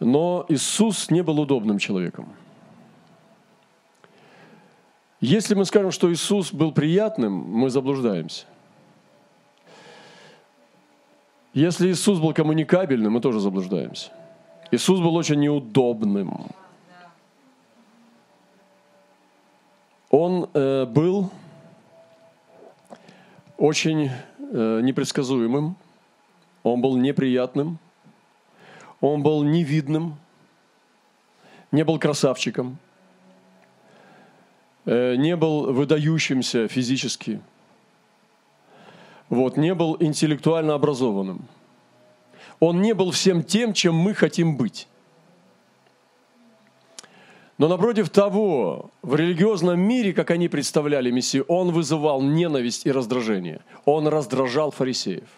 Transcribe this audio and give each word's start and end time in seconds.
Но 0.00 0.44
Иисус 0.48 1.10
не 1.10 1.22
был 1.22 1.40
удобным 1.40 1.78
человеком. 1.78 2.28
Если 5.20 5.54
мы 5.54 5.64
скажем, 5.64 5.90
что 5.90 6.12
Иисус 6.12 6.52
был 6.52 6.72
приятным, 6.72 7.32
мы 7.32 7.70
заблуждаемся. 7.70 8.44
Если 11.54 11.90
Иисус 11.90 12.18
был 12.18 12.34
коммуникабельным, 12.34 13.14
мы 13.14 13.20
тоже 13.20 13.40
заблуждаемся. 13.40 14.10
Иисус 14.70 15.00
был 15.00 15.14
очень 15.16 15.40
неудобным. 15.40 16.50
Он 20.10 20.50
э, 20.52 20.84
был 20.84 21.30
очень 23.56 24.10
э, 24.38 24.80
непредсказуемым, 24.82 25.76
он 26.62 26.80
был 26.80 26.96
неприятным, 26.96 27.78
он 29.12 29.22
был 29.22 29.42
невидным, 29.42 30.18
не 31.72 31.84
был 31.84 31.98
красавчиком, 31.98 32.78
э, 34.84 35.16
не 35.16 35.36
был 35.36 35.72
выдающимся 35.72 36.68
физически, 36.68 37.40
вот, 39.28 39.56
не 39.56 39.74
был 39.74 39.96
интеллектуально 40.00 40.74
образованным. 40.74 41.48
Он 42.60 42.80
не 42.80 42.94
был 42.94 43.10
всем 43.10 43.42
тем, 43.42 43.72
чем 43.72 43.94
мы 43.94 44.14
хотим 44.14 44.56
быть. 44.56 44.88
Но 47.58 47.68
напротив 47.68 48.10
того, 48.10 48.90
в 49.02 49.14
религиозном 49.14 49.80
мире, 49.80 50.12
как 50.12 50.30
они 50.30 50.48
представляли 50.48 51.10
Мессию, 51.10 51.44
он 51.48 51.72
вызывал 51.72 52.20
ненависть 52.22 52.86
и 52.86 52.92
раздражение. 52.92 53.60
Он 53.84 54.08
раздражал 54.08 54.70
фарисеев. 54.70 55.28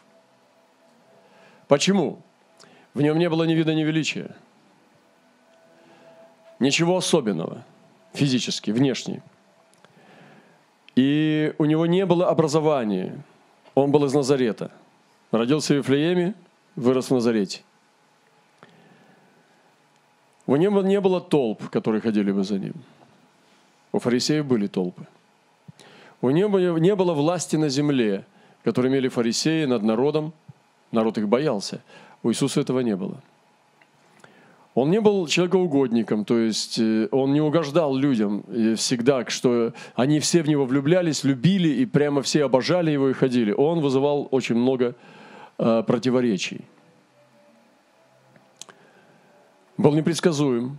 Почему? 1.69 2.23
В 2.99 3.01
нем 3.01 3.17
не 3.17 3.31
было 3.31 3.45
ни 3.45 3.53
вида, 3.53 3.75
ни 3.75 3.85
величия. 3.85 4.35
Ничего 6.59 6.97
особенного 6.97 7.65
физически, 8.13 8.73
внешне. 8.73 9.23
И 10.97 11.55
у 11.59 11.65
него 11.65 11.87
не 11.87 12.05
было 12.07 12.29
образования. 12.29 13.23
Он 13.77 13.93
был 13.93 14.05
из 14.05 14.15
Назарета. 14.15 14.73
Родился 15.31 15.75
в 15.75 15.77
Вифлееме, 15.77 16.35
вырос 16.75 17.11
в 17.11 17.15
Назарете. 17.15 17.61
У 20.47 20.57
него 20.57 20.83
не 20.83 21.01
было 21.01 21.21
толп, 21.21 21.69
которые 21.69 22.01
ходили 22.01 22.33
бы 22.33 22.43
за 22.43 22.59
ним. 22.59 22.75
У 23.93 24.01
фарисеев 24.01 24.45
были 24.45 24.67
толпы. 24.67 25.07
У 26.21 26.31
него 26.31 26.59
не 26.59 26.97
было 26.97 27.15
власти 27.15 27.55
на 27.55 27.69
земле, 27.69 28.25
которые 28.65 28.91
имели 28.91 29.07
фарисеи 29.07 29.67
над 29.67 29.85
народом. 29.85 30.33
Народ 30.91 31.17
их 31.19 31.29
боялся. 31.29 31.81
У 32.23 32.31
Иисуса 32.31 32.61
этого 32.61 32.81
не 32.81 32.97
было. 32.97 33.21
Он 34.75 34.91
не 34.91 35.01
был 35.01 35.27
человекоугодником, 35.27 36.25
то 36.25 36.39
есть 36.39 36.79
э, 36.79 37.09
он 37.11 37.33
не 37.33 37.41
угождал 37.41 37.97
людям 37.97 38.45
всегда, 38.77 39.25
что 39.29 39.73
они 39.97 40.21
все 40.21 40.43
в 40.43 40.49
него 40.49 40.67
влюблялись, 40.67 41.25
любили 41.25 41.69
и 41.69 41.87
прямо 41.87 42.23
все 42.23 42.45
обожали 42.45 42.93
его 42.93 43.11
и 43.11 43.13
ходили. 43.13 43.53
Он 43.53 43.81
вызывал 43.81 44.29
очень 44.31 44.55
много 44.55 44.95
э, 45.59 45.83
противоречий 45.87 46.65
был 49.79 49.95
непредсказуем. 49.95 50.79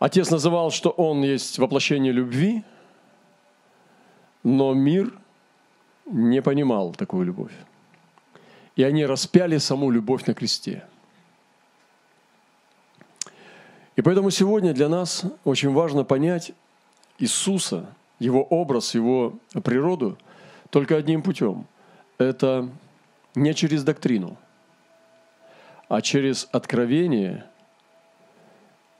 Отец 0.00 0.30
называл, 0.30 0.70
что 0.70 0.90
он 0.90 1.22
есть 1.22 1.58
воплощение 1.58 2.12
любви, 2.12 2.62
но 4.42 4.74
мир 4.74 5.16
не 6.04 6.42
понимал 6.42 6.92
такую 6.92 7.24
любовь. 7.24 7.52
И 8.76 8.82
они 8.82 9.06
распяли 9.06 9.58
саму 9.58 9.90
любовь 9.90 10.26
на 10.26 10.34
кресте. 10.34 10.84
И 13.96 14.02
поэтому 14.02 14.30
сегодня 14.30 14.74
для 14.74 14.88
нас 14.88 15.22
очень 15.44 15.72
важно 15.72 16.04
понять 16.04 16.52
Иисуса, 17.18 17.86
Его 18.18 18.42
образ, 18.42 18.94
Его 18.94 19.34
природу 19.62 20.18
только 20.70 20.96
одним 20.96 21.22
путем. 21.22 21.66
Это 22.18 22.68
не 23.34 23.54
через 23.54 23.84
доктрину– 23.84 24.36
а 25.88 26.00
через 26.00 26.48
откровение 26.52 27.44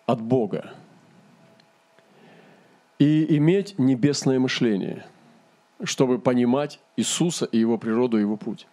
от 0.07 0.21
Бога. 0.21 0.75
И 2.99 3.37
иметь 3.37 3.79
небесное 3.79 4.39
мышление, 4.39 5.05
чтобы 5.83 6.19
понимать 6.19 6.79
Иисуса 6.97 7.47
и 7.47 7.59
Его 7.59 7.79
природу, 7.79 8.17
Его 8.17 8.37
путь. 8.37 8.67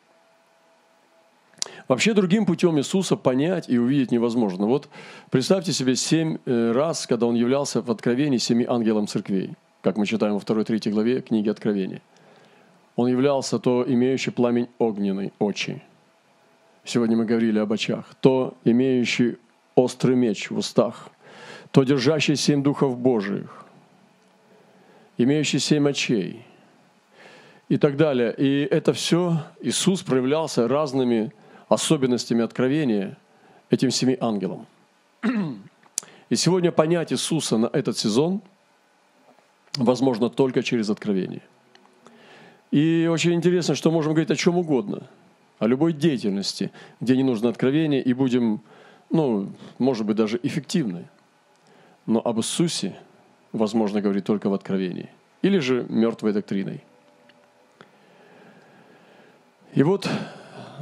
Вообще 1.91 2.13
другим 2.13 2.45
путем 2.45 2.79
Иисуса 2.79 3.17
понять 3.17 3.67
и 3.67 3.77
увидеть 3.77 4.11
невозможно. 4.11 4.65
Вот 4.65 4.87
представьте 5.29 5.73
себе 5.73 5.97
семь 5.97 6.37
э, 6.45 6.71
раз, 6.71 7.05
когда 7.05 7.25
Он 7.25 7.35
являлся 7.35 7.81
в 7.81 7.91
Откровении 7.91 8.37
семи 8.37 8.65
ангелам 8.65 9.07
церквей, 9.07 9.55
как 9.81 9.97
мы 9.97 10.05
читаем 10.05 10.35
во 10.35 10.39
второй-третьей 10.39 10.93
главе 10.93 11.19
книги 11.19 11.49
Откровения. 11.49 12.01
Он 12.95 13.09
являлся 13.09 13.59
то 13.59 13.83
имеющий 13.85 14.31
пламень 14.31 14.69
огненный, 14.79 15.33
очи– 15.37 15.83
сегодня 16.85 17.17
мы 17.17 17.25
говорили 17.25 17.59
об 17.59 17.73
очах, 17.73 18.15
то 18.21 18.53
имеющий 18.63 19.35
острый 19.75 20.15
меч 20.15 20.49
в 20.49 20.57
устах, 20.57 21.09
то 21.71 21.83
держащий 21.83 22.37
семь 22.37 22.63
духов 22.63 22.97
Божиих, 22.97 23.65
имеющий 25.17 25.59
семь 25.59 25.89
очей 25.89 26.45
и 27.67 27.75
так 27.75 27.97
далее. 27.97 28.33
И 28.37 28.61
это 28.63 28.93
все 28.93 29.43
Иисус 29.59 30.03
проявлялся 30.03 30.69
разными 30.69 31.33
особенностями 31.73 32.43
откровения 32.43 33.17
этим 33.69 33.91
семи 33.91 34.17
ангелам. 34.19 34.67
И 36.29 36.35
сегодня 36.35 36.71
понять 36.71 37.11
Иисуса 37.11 37.57
на 37.57 37.69
этот 37.73 37.97
сезон 37.97 38.41
возможно 39.77 40.29
только 40.29 40.63
через 40.63 40.89
откровение. 40.89 41.41
И 42.71 43.09
очень 43.11 43.33
интересно, 43.33 43.75
что 43.75 43.91
можем 43.91 44.13
говорить 44.13 44.31
о 44.31 44.35
чем 44.35 44.57
угодно– 44.57 45.07
о 45.61 45.67
любой 45.67 45.93
деятельности, 45.93 46.71
где 47.01 47.15
не 47.15 47.21
нужно 47.21 47.47
откровение, 47.47 48.01
и 48.01 48.13
будем, 48.13 48.61
ну, 49.11 49.51
может 49.77 50.07
быть, 50.07 50.15
даже 50.15 50.39
эффективны. 50.41 51.05
Но 52.07 52.19
об 52.19 52.39
Иисусе 52.39 52.95
возможно 53.51 54.01
говорить 54.01 54.25
только 54.25 54.49
в 54.49 54.55
откровении. 54.55 55.11
Или 55.43 55.59
же 55.59 55.85
мертвой 55.87 56.33
доктриной. 56.33 56.83
И 59.75 59.83
вот 59.83 60.09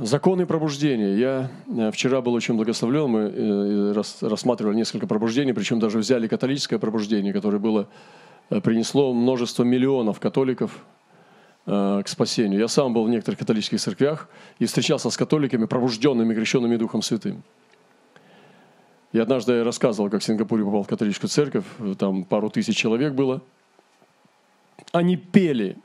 законы 0.02 0.46
пробуждения. 0.46 1.16
Я 1.16 1.52
э, 1.68 1.92
вчера 1.92 2.22
был 2.22 2.34
очень 2.34 2.56
благословлен, 2.56 3.10
мы 3.10 3.20
э, 3.20 4.02
рассматривали 4.22 4.76
несколько 4.76 5.08
пробуждений, 5.08 5.54
причем 5.54 5.80
даже 5.80 6.00
взяли 6.00 6.28
католическое 6.28 6.80
пробуждение, 6.80 7.34
которое 7.34 7.60
было, 7.60 7.88
э, 8.50 8.62
принесло 8.62 9.14
множество 9.14 9.64
миллионов 9.64 10.20
католиков 10.20 10.72
к 11.66 12.06
спасению. 12.08 12.60
Я 12.60 12.68
сам 12.68 12.94
был 12.94 13.04
в 13.04 13.10
некоторых 13.10 13.38
католических 13.38 13.80
церквях 13.80 14.28
и 14.58 14.66
встречался 14.66 15.12
с 15.12 15.18
католиками, 15.18 15.66
пробужденными, 15.66 16.34
крещенными 16.34 16.78
Духом 16.78 17.04
Святым. 17.04 17.44
И 19.12 19.20
однажды 19.20 19.54
я 19.54 19.64
рассказывал, 19.64 20.10
как 20.10 20.22
в 20.22 20.24
Сингапуре 20.24 20.64
попал 20.64 20.82
в 20.82 20.88
католическую 20.88 21.30
церковь, 21.30 21.66
там 22.00 22.24
пару 22.24 22.50
тысяч 22.50 22.76
человек 22.76 23.14
было. 23.14 23.44
Они 24.94 25.16
пели 25.16 25.78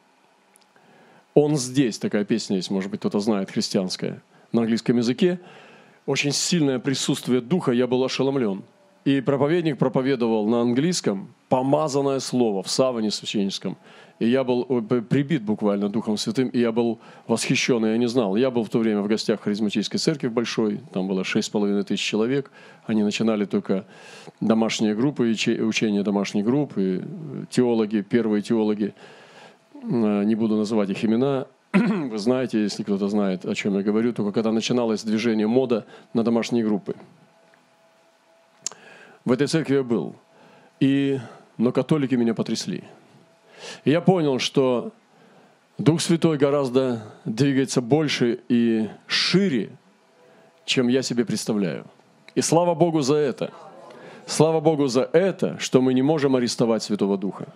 «Он 1.34 1.56
здесь», 1.56 1.99
такая 1.99 2.25
песня 2.25 2.56
есть, 2.56 2.71
может 2.71 2.91
быть, 2.91 3.00
кто-то 3.00 3.21
знает, 3.21 3.50
христианская, 3.50 4.22
на 4.53 4.62
английском 4.62 4.97
языке. 4.97 5.41
Очень 6.06 6.33
сильное 6.33 6.78
присутствие 6.78 7.41
Духа, 7.41 7.72
я 7.72 7.87
был 7.87 8.05
ошеломлен. 8.05 8.62
И 9.05 9.21
проповедник 9.21 9.78
проповедовал 9.78 10.47
на 10.47 10.62
английском 10.62 11.34
помазанное 11.49 12.21
слово 12.21 12.62
в 12.62 12.71
саване 12.71 13.11
священническом– 13.11 13.77
и 14.21 14.28
я 14.28 14.44
был 14.44 14.65
прибит 14.65 15.43
буквально 15.43 15.89
Духом 15.89 16.17
Святым, 16.17 16.49
и 16.49 16.61
я 16.61 16.71
был 16.71 17.00
восхищен, 17.27 17.84
и 17.84 17.91
я 17.91 17.99
не 17.99 18.06
знал. 18.06 18.37
Я 18.37 18.50
был 18.50 18.62
в 18.62 18.69
то 18.69 18.78
время 18.78 19.00
в 19.03 19.09
гостях 19.09 19.41
харизматической 19.41 19.99
церкви 19.99 20.28
большой, 20.28 20.81
там 20.93 21.09
было 21.09 21.25
шесть 21.25 21.49
с 21.49 21.50
половиной 21.50 21.83
тысяч 21.83 22.03
человек. 22.03 22.53
Они 22.87 23.03
начинали 23.03 23.44
только 23.44 23.87
домашние 24.41 24.94
группы, 24.94 25.25
учения 25.25 26.03
домашних 26.03 26.44
групп, 26.44 26.75
и 26.76 27.03
теологи, 27.50 28.03
первые 28.03 28.43
теологи, 28.43 28.94
не 29.85 30.35
буду 30.35 30.57
называть 30.57 30.91
их 30.91 31.05
имена, 31.05 31.47
вы 31.73 32.19
знаете, 32.19 32.63
если 32.63 32.83
кто-то 32.83 33.09
знает, 33.09 33.45
о 33.45 33.55
чем 33.55 33.77
я 33.77 33.83
говорю, 33.83 34.13
только 34.13 34.33
когда 34.33 34.53
начиналось 34.53 35.03
движение 35.03 35.47
мода 35.47 35.87
на 36.13 36.23
домашние 36.23 36.65
группы. 36.65 36.95
В 39.25 39.33
этой 39.33 39.47
церкви 39.47 39.77
я 39.77 39.83
был. 39.83 40.15
И, 40.81 41.19
но 41.57 41.73
католики 41.73 42.15
меня 42.15 42.35
потрясли. 42.35 42.85
И 43.85 43.91
я 43.91 44.01
понял, 44.01 44.39
что 44.39 44.93
Дух 45.79 46.01
Святой 46.01 46.39
гораздо 46.39 47.03
двигается 47.25 47.81
больше 47.81 48.41
и 48.49 48.89
шире, 49.07 49.71
чем 50.65 50.89
я 50.89 51.03
себе 51.03 51.25
представляю. 51.25 51.87
И 52.35 52.41
слава 52.41 52.75
Богу 52.75 53.01
за 53.01 53.17
это. 53.17 53.53
Слава 54.27 54.61
Богу 54.61 54.87
за 54.87 55.09
это, 55.13 55.59
что 55.59 55.81
мы 55.81 55.93
не 55.95 56.03
можем 56.03 56.37
арестовать 56.37 56.83
Святого 56.83 57.19
Духа. 57.19 57.47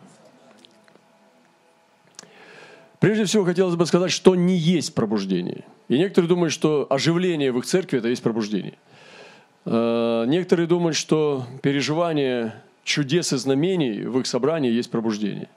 Прежде 3.00 3.24
всего, 3.24 3.44
хотелось 3.44 3.76
бы 3.76 3.86
сказать, 3.86 4.10
что 4.10 4.34
не 4.34 4.56
есть 4.56 4.94
пробуждение. 4.94 5.64
И 5.88 5.96
некоторые 5.98 6.28
думают, 6.28 6.52
что 6.52 6.86
оживление 6.90 7.52
в 7.52 7.58
их 7.58 7.64
церкви– 7.64 7.98
это 8.00 8.08
есть 8.08 8.22
пробуждение. 8.22 8.74
Э, 9.64 10.24
некоторые 10.26 10.66
думают, 10.66 10.96
что 10.96 11.44
переживание 11.62 12.54
чудес 12.84 13.32
и 13.32 13.36
знамений 13.36 14.02
в 14.04 14.18
их 14.18 14.26
собрании 14.26 14.70
есть 14.70 14.90
пробуждение. 14.90 15.48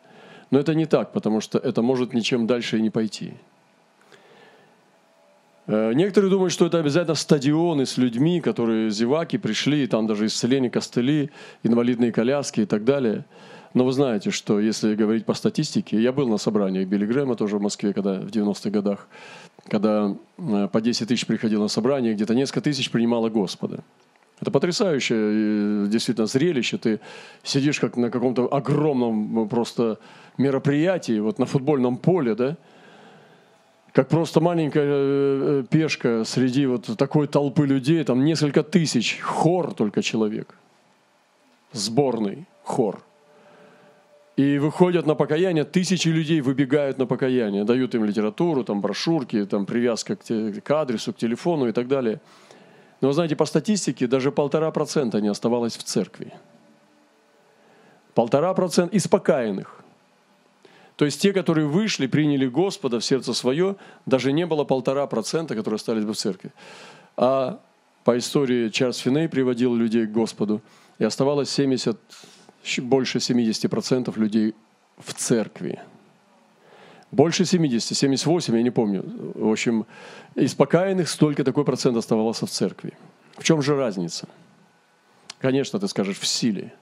Но 0.52 0.60
это 0.60 0.76
не 0.76 0.86
так, 0.86 1.14
потому 1.14 1.42
что 1.42 1.58
это 1.58 1.82
может 1.82 2.14
ничем 2.14 2.46
дальше 2.46 2.78
и 2.78 2.82
не 2.82 2.90
пойти. 2.90 3.34
Э, 5.66 5.94
некоторые 5.94 6.30
думают, 6.30 6.54
что 6.54 6.66
это 6.66 6.78
обязательно 6.78 7.16
стадионы 7.16 7.86
с 7.86 7.98
людьми, 7.98 8.42
которые 8.42 8.92
зеваки 8.92 9.38
пришли, 9.38 9.88
там 9.88 10.06
даже 10.06 10.26
исцеление 10.28 10.70
костыли, 10.70 11.32
инвалидные 11.64 12.12
коляски 12.12 12.62
и 12.62 12.66
так 12.66 12.84
далее. 12.84 13.26
Но 13.74 13.86
вы 13.86 13.92
знаете, 13.94 14.32
что 14.32 14.60
если 14.60 14.96
говорить 14.96 15.26
по 15.26 15.34
статистике, 15.34 16.02
я 16.02 16.12
был 16.12 16.28
на 16.28 16.38
собраниях 16.38 16.88
Билли 16.88 17.06
Грэма 17.06 17.36
тоже 17.36 17.58
в 17.58 17.62
Москве, 17.62 17.94
когда 17.94 18.20
в 18.20 18.28
90-х 18.28 18.70
годах, 18.70 19.08
когда 19.68 20.16
э, 20.38 20.68
по 20.72 20.82
10 20.82 21.08
тысяч 21.08 21.26
приходило 21.26 21.64
на 21.64 21.68
собрание, 21.70 22.14
где-то 22.14 22.36
несколько 22.36 22.62
тысяч 22.62 22.92
принимало 22.92 23.30
Господа. 23.30 23.84
Это 24.42 24.52
потрясающее 24.52 25.88
действительно 25.88 26.26
зрелище. 26.26 26.78
Ты 26.78 27.00
сидишь 27.44 27.80
как 27.80 27.96
на 27.96 28.10
каком-то 28.10 28.54
огромном 28.54 29.48
просто 29.48 30.00
мероприятии, 30.38 31.20
вот 31.20 31.40
на 31.40 31.46
футбольном 31.46 31.98
поле, 31.98 32.36
да, 32.36 32.58
как 33.94 34.08
просто 34.08 34.40
маленькая 34.40 34.84
э, 34.84 34.90
э, 34.90 35.64
пешка 35.70 36.24
среди 36.26 36.66
вот 36.66 36.90
такой 36.98 37.28
толпы 37.28 37.66
людей, 37.66 38.04
там 38.04 38.24
несколько 38.26 38.64
тысяч, 38.64 39.20
хор 39.22 39.74
только 39.74 40.02
человек, 40.02 40.56
сборный 41.72 42.46
хор. 42.64 43.02
И 44.38 44.58
выходят 44.60 45.06
на 45.06 45.16
покаяние, 45.16 45.66
тысячи 45.66 46.08
людей 46.08 46.42
выбегают 46.42 46.98
на 46.98 47.06
покаяние, 47.06 47.64
дают 47.64 47.96
им 47.96 48.06
литературу, 48.06 48.64
там 48.64 48.82
брошюрки, 48.82 49.46
там 49.46 49.66
привязка 49.66 50.16
к, 50.16 50.24
те, 50.24 50.54
к 50.54 50.72
адресу, 50.72 51.14
к 51.14 51.18
телефону 51.18 51.68
и 51.68 51.72
так 51.72 51.88
далее. 51.88 52.22
Но 53.02 53.12
знаете, 53.12 53.36
по 53.36 53.46
статистике 53.46 54.08
даже 54.08 54.32
полтора 54.32 54.72
процента 54.72 55.20
не 55.20 55.28
оставалось 55.28 55.76
в 55.76 55.84
церкви. 55.84 56.34
Полтора 58.14 58.54
процента 58.54 58.96
из 58.96 59.08
покаянных. 59.08 59.82
То 60.96 61.06
есть 61.06 61.22
те, 61.22 61.34
которые 61.34 61.68
вышли, 61.68 62.08
приняли 62.08 62.48
Господа 62.48 63.00
в 63.00 63.06
сердце 63.06 63.34
свое, 63.34 63.76
даже 64.06 64.32
не 64.32 64.46
было 64.46 64.64
полтора 64.64 65.08
процента, 65.08 65.56
которые 65.56 65.78
остались 65.78 66.06
бы 66.06 66.14
в 66.14 66.18
церкви. 66.18 66.52
А 67.18 67.60
по 68.04 68.18
истории 68.18 68.70
Чарльз 68.70 68.98
Финей 68.98 69.28
приводил 69.28 69.76
людей 69.76 70.06
к 70.06 70.12
Господу, 70.12 70.62
и 71.00 71.04
оставалось 71.04 71.50
70, 71.50 71.98
больше 72.82 73.20
70% 73.20 74.18
людей 74.20 74.54
в 74.98 75.14
церкви. 75.14 75.80
Больше 77.12 77.46
70, 77.46 77.98
78, 77.98 78.56
я 78.56 78.64
не 78.64 78.72
помню. 78.72 79.04
В 79.36 79.52
общем, 79.52 79.86
из 80.36 80.54
покаянных 80.54 81.10
столько 81.10 81.44
такой 81.44 81.66
процент 81.66 81.98
оставался 81.98 82.46
в 82.46 82.50
церкви. 82.50 82.94
В 83.38 83.44
чем 83.44 83.62
же 83.62 83.76
разница? 83.76 84.28
Конечно, 85.40 85.80
ты 85.80 85.88
скажешь, 85.88 86.20
в 86.20 86.26
силе. 86.26 86.74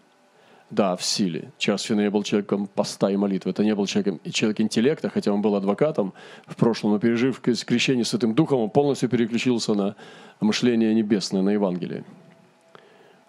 Да, 0.69 0.95
в 0.95 1.03
силе. 1.03 1.51
Чарльз 1.57 1.81
Финней 1.81 2.09
был 2.09 2.21
человеком 2.23 2.67
поста 2.67 3.09
и 3.09 3.17
молитвы. 3.17 3.51
Это 3.51 3.63
не 3.63 3.73
был 3.73 3.87
человеком, 3.87 4.19
человек 4.31 4.61
интеллекта, 4.61 5.09
хотя 5.09 5.31
он 5.31 5.41
был 5.41 5.55
адвокатом 5.55 6.13
в 6.45 6.55
прошлом, 6.55 6.91
но 6.91 6.99
пережив 6.99 7.39
крещение 7.39 8.05
Святым 8.05 8.35
Духом, 8.35 8.59
он 8.59 8.69
полностью 8.69 9.09
переключился 9.09 9.73
на 9.73 9.95
мышление 10.39 10.93
небесное, 10.93 11.41
на 11.41 11.49
Евангелие. 11.49 12.03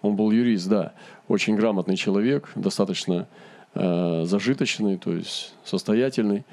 Он 0.02 0.16
был 0.16 0.30
юрист, 0.30 0.68
да, 0.68 0.92
очень 1.28 1.56
грамотный 1.56 1.96
человек, 1.96 2.50
достаточно 2.54 3.28
э, 3.74 4.24
зажиточный, 4.24 4.96
то 4.96 5.12
есть 5.12 5.54
состоятельный. 5.64 6.44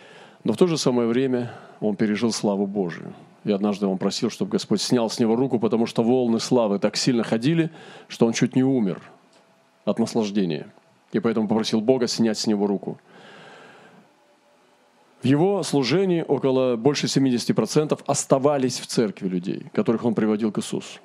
Но 0.44 0.54
в 0.54 0.58
то 0.58 0.68
же 0.68 0.78
самое 0.78 1.08
время 1.08 1.52
он 1.80 1.96
пережил 1.96 2.32
славу 2.32 2.68
Божию. 2.68 3.14
И 3.44 3.52
однажды 3.52 3.88
он 3.88 3.98
просил, 3.98 4.30
чтобы 4.30 4.52
Господь 4.52 4.82
снял 4.82 5.10
с 5.10 5.20
него 5.20 5.36
руку, 5.36 5.60
потому 5.60 5.86
что 5.86 6.04
волны 6.04 6.40
славы 6.40 6.80
так 6.80 6.98
сильно 6.98 7.24
ходили, 7.24 7.72
что 8.08 8.26
он 8.26 8.34
чуть 8.34 8.56
не 8.56 8.64
умер 8.64 9.02
от 9.86 10.00
наслаждения. 10.00 10.68
И 11.14 11.20
поэтому 11.20 11.48
попросил 11.48 11.80
Бога 11.80 12.08
снять 12.08 12.38
с 12.38 12.48
него 12.48 12.68
руку. 12.68 13.00
В 15.22 15.26
его 15.26 15.64
служении 15.64 16.24
около 16.28 16.76
больше 16.76 17.08
70% 17.08 18.00
оставались 18.06 18.80
в 18.80 18.88
церкви 18.88 19.28
людей, 19.28 19.66
которых 19.74 20.06
он 20.06 20.14
приводил 20.14 20.52
к 20.52 20.60
Иисусу. 20.60 21.00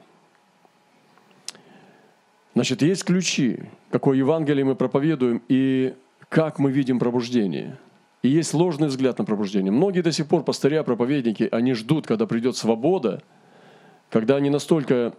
Значит, 2.55 2.83
есть 2.83 3.05
ключи, 3.05 3.61
какое 3.91 4.19
Евангелие 4.19 4.65
мы 4.65 4.75
проповедуем 4.75 5.43
и 5.49 5.95
как 6.29 6.59
мы 6.59 6.71
видим 6.71 6.99
пробуждение. 6.99 7.79
И 8.23 8.29
есть 8.29 8.55
ложный 8.55 8.89
взгляд 8.89 9.19
на 9.19 9.25
пробуждение. 9.25 9.73
Многие 9.73 10.03
до 10.03 10.13
сих 10.13 10.27
пор, 10.27 10.45
пастыря, 10.45 10.83
проповедники, 10.83 11.49
они 11.51 11.73
ждут, 11.75 12.07
когда 12.07 12.27
придет 12.27 12.57
свобода, 12.57 13.23
когда 14.11 14.37
они 14.37 14.51
настолько 14.51 15.15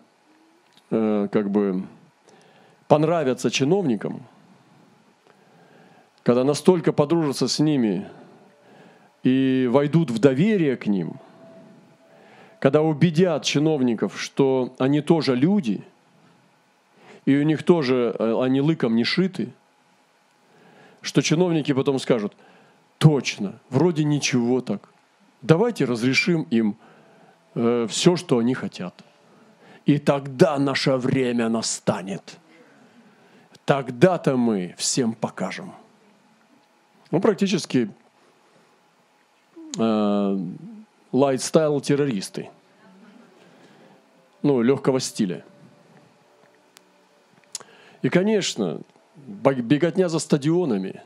э, 0.92 1.28
как 1.32 1.50
бы 1.50 1.84
понравятся 2.88 3.50
чиновникам, 3.50 4.24
когда 6.22 6.44
настолько 6.44 6.94
подружатся 6.94 7.48
с 7.48 7.60
ними 7.60 8.08
и 9.24 9.68
войдут 9.72 10.12
в 10.12 10.20
доверие 10.20 10.78
к 10.78 10.88
ним, 10.88 11.20
когда 12.60 12.82
убедят 12.82 13.44
чиновников, 13.44 14.22
что 14.22 14.74
они 14.78 15.02
тоже 15.02 15.36
люди, 15.36 15.84
и 17.26 17.36
у 17.38 17.44
них 17.44 17.64
тоже 17.64 18.16
э, 18.18 18.44
они 18.44 18.62
лыком 18.62 18.96
не 18.96 19.04
шиты, 19.04 19.54
что 21.02 21.22
чиновники 21.22 21.74
потом 21.74 22.00
скажут, 22.00 22.34
точно, 22.98 23.60
вроде 23.70 24.04
ничего 24.04 24.62
так, 24.62 24.90
давайте 25.42 25.86
разрешим 25.86 26.44
им 26.44 26.78
э, 27.56 27.88
все, 27.90 28.16
что 28.16 28.38
они 28.38 28.54
хотят. 28.54 29.04
И 29.86 29.98
тогда 29.98 30.58
наше 30.58 30.96
время 30.96 31.50
настанет. 31.50 32.40
Тогда-то 33.66 34.38
мы 34.38 34.76
всем 34.78 35.14
покажем– 35.14 35.74
ну, 37.14 37.20
практически 37.20 37.92
э, 39.78 40.38
lifestyle 41.12 41.80
террористы. 41.80 42.50
Ну, 44.42 44.64
легкого 44.64 45.00
стиля. 45.00 45.46
И, 48.04 48.10
конечно, 48.10 48.82
беготня 49.16 50.10
за 50.10 50.20
стадионами, 50.20 51.02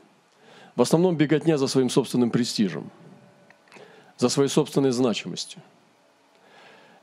в 0.76 0.82
основном 0.82 1.16
беготня 1.16 1.56
за 1.56 1.68
своим 1.68 1.88
собственным 1.90 2.30
престижем, 2.30 2.90
за 4.18 4.28
своей 4.28 4.50
собственной 4.50 4.90
значимостью. 4.90 5.62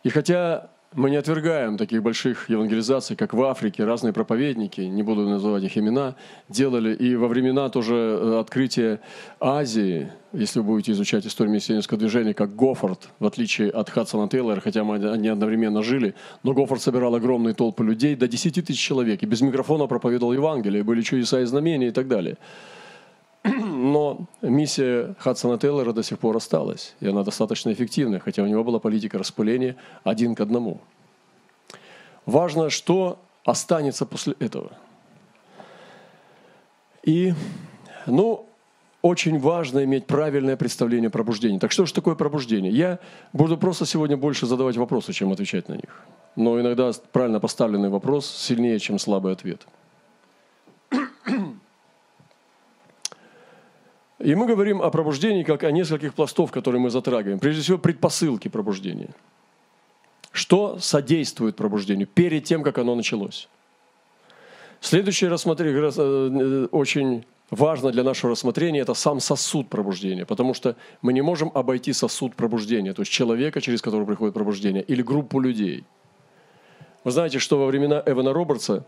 И 0.03 0.09
хотя 0.09 0.69
мы 0.95 1.09
не 1.09 1.17
отвергаем 1.17 1.77
таких 1.77 2.01
больших 2.01 2.49
евангелизаций, 2.49 3.15
как 3.15 3.33
в 3.33 3.43
Африке. 3.43 3.83
Разные 3.83 4.13
проповедники, 4.13 4.81
не 4.81 5.03
буду 5.03 5.27
называть 5.27 5.63
их 5.63 5.77
имена, 5.77 6.15
делали. 6.49 6.95
И 6.95 7.15
во 7.15 7.27
времена 7.27 7.69
тоже 7.69 7.95
э, 7.95 8.39
открытия 8.39 9.01
Азии, 9.39 10.11
если 10.31 10.59
вы 10.59 10.65
будете 10.65 10.93
изучать 10.93 11.25
историю 11.27 11.53
миссионерского 11.53 11.99
движения, 11.99 12.33
как 12.33 12.55
Гофорд, 12.55 13.09
в 13.19 13.25
отличие 13.25 13.69
от 13.69 13.89
Хадсона 13.89 14.29
Тейлора, 14.29 14.61
хотя 14.61 14.81
они 14.81 15.27
одновременно 15.27 15.83
жили, 15.83 16.15
но 16.43 16.53
Гофорд 16.53 16.81
собирал 16.81 17.13
огромные 17.15 17.53
толпы 17.53 17.83
людей, 17.83 18.15
до 18.15 18.27
10 18.27 18.65
тысяч 18.65 18.79
человек, 18.79 19.21
и 19.21 19.25
без 19.25 19.41
микрофона 19.41 19.87
проповедовал 19.87 20.33
Евангелие, 20.33 20.83
были 20.83 21.01
чудеса 21.01 21.41
и 21.41 21.45
знамения 21.45 21.89
и 21.89 21.91
так 21.91 22.07
далее. 22.07 22.37
Но 23.45 24.27
миссия 24.41 25.15
Хадсона 25.19 25.57
Тейлора 25.57 25.93
до 25.93 26.03
сих 26.03 26.17
пор 26.19 26.37
осталась, 26.37 26.95
и 26.99 27.07
она 27.07 27.23
достаточно 27.23 27.71
эффективная, 27.71 28.19
хотя 28.19 28.43
у 28.43 28.47
него 28.47 28.63
была 28.63 28.79
политика 28.79 29.17
распыления 29.17 29.75
один 30.03 30.35
к 30.35 30.41
одному. 30.41 30.81
Важно, 32.25 32.69
что 32.69 33.19
останется 33.43 34.05
после 34.05 34.33
этого. 34.39 34.71
И, 37.03 37.33
ну, 38.07 38.47
очень 39.01 39.39
важно 39.39 39.83
иметь 39.83 40.07
правильное 40.07 40.57
представление 40.57 41.09
о 41.09 41.11
пробуждении. 41.11 41.59
Так 41.59 41.71
что 41.71 41.85
же 41.85 41.93
такое 41.93 42.15
пробуждение? 42.15 42.71
Я 42.71 42.99
буду 43.33 43.57
просто 43.57 43.85
сегодня 43.85 44.17
больше 44.17 44.47
задавать 44.47 44.77
вопросы, 44.77 45.13
чем 45.13 45.31
отвечать 45.31 45.69
на 45.69 45.73
них. 45.73 46.01
Но 46.35 46.59
иногда 46.59 46.91
правильно 47.11 47.39
поставленный 47.39 47.89
вопрос 47.89 48.25
сильнее, 48.25 48.79
чем 48.79 48.97
слабый 48.97 49.33
ответ. 49.33 49.67
И 54.17 54.33
мы 54.33 54.47
говорим 54.47 54.81
о 54.81 54.89
пробуждении 54.89 55.43
как 55.43 55.63
о 55.63 55.71
нескольких 55.71 56.15
пластов, 56.15 56.51
которые 56.51 56.81
мы 56.81 56.89
затрагиваем. 56.89 57.37
Прежде 57.37 57.61
всего, 57.61 57.77
предпосылки 57.77 58.47
пробуждения. 58.47 59.09
Что 60.35 60.79
содействует 60.79 61.55
пробуждению 61.55 62.07
перед 62.07 62.43
тем, 62.43 62.61
как 62.61 62.77
оно 62.77 62.93
началось? 62.93 63.47
Следующее 64.81 65.29
рассмотрение 65.29 65.89
э, 65.95 66.67
очень 66.71 67.25
важно 67.49 67.89
для 67.89 68.03
нашего 68.03 68.31
рассмотрения– 68.31 68.79
это 68.81 68.93
сам 68.95 69.21
сосуд 69.21 69.69
пробуждения, 69.69 70.25
потому 70.25 70.53
что 70.53 70.75
мы 71.01 71.13
не 71.13 71.21
можем 71.21 71.51
обойти 71.53 71.93
сосуд 71.93 72.35
пробуждения, 72.35 72.91
то 72.91 73.01
есть 73.01 73.13
человека, 73.13 73.61
через 73.61 73.81
которого 73.81 74.05
приходит 74.05 74.33
пробуждение, 74.33 74.83
или 74.83 75.01
группу 75.01 75.39
людей. 75.39 75.85
Вы 77.05 77.11
знаете, 77.11 77.39
что 77.39 77.57
во 77.57 77.67
времена 77.67 78.03
Эвана 78.05 78.33
Робертса 78.33 78.83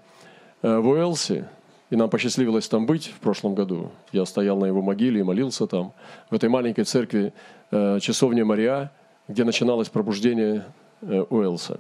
э, 0.64 0.78
в 0.78 0.90
Уэлсе 0.90 1.48
и 1.92 1.96
нам 1.96 2.10
посчастливилось 2.10 2.68
там 2.68 2.86
быть 2.86 3.08
в 3.08 3.20
прошлом 3.22 3.56
году. 3.56 3.90
Я 4.12 4.26
стоял 4.26 4.58
на 4.58 4.66
его 4.66 4.82
могиле 4.82 5.22
и 5.22 5.24
молился 5.24 5.66
там, 5.66 5.94
в 6.30 6.36
этой 6.36 6.50
маленькой 6.50 6.84
церкви 6.84 7.32
э, 7.72 8.00
часовня 8.02 8.44
Мария, 8.44 8.92
где 9.30 9.46
начиналось 9.46 9.88
пробуждение 9.88 10.66
э. 11.02 11.78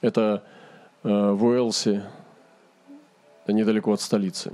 Это 0.00 0.44
э, 1.02 1.08
в 1.08 1.44
Уэлсе, 1.44 2.04
недалеко 3.46 3.92
от 3.92 4.00
столицы. 4.00 4.52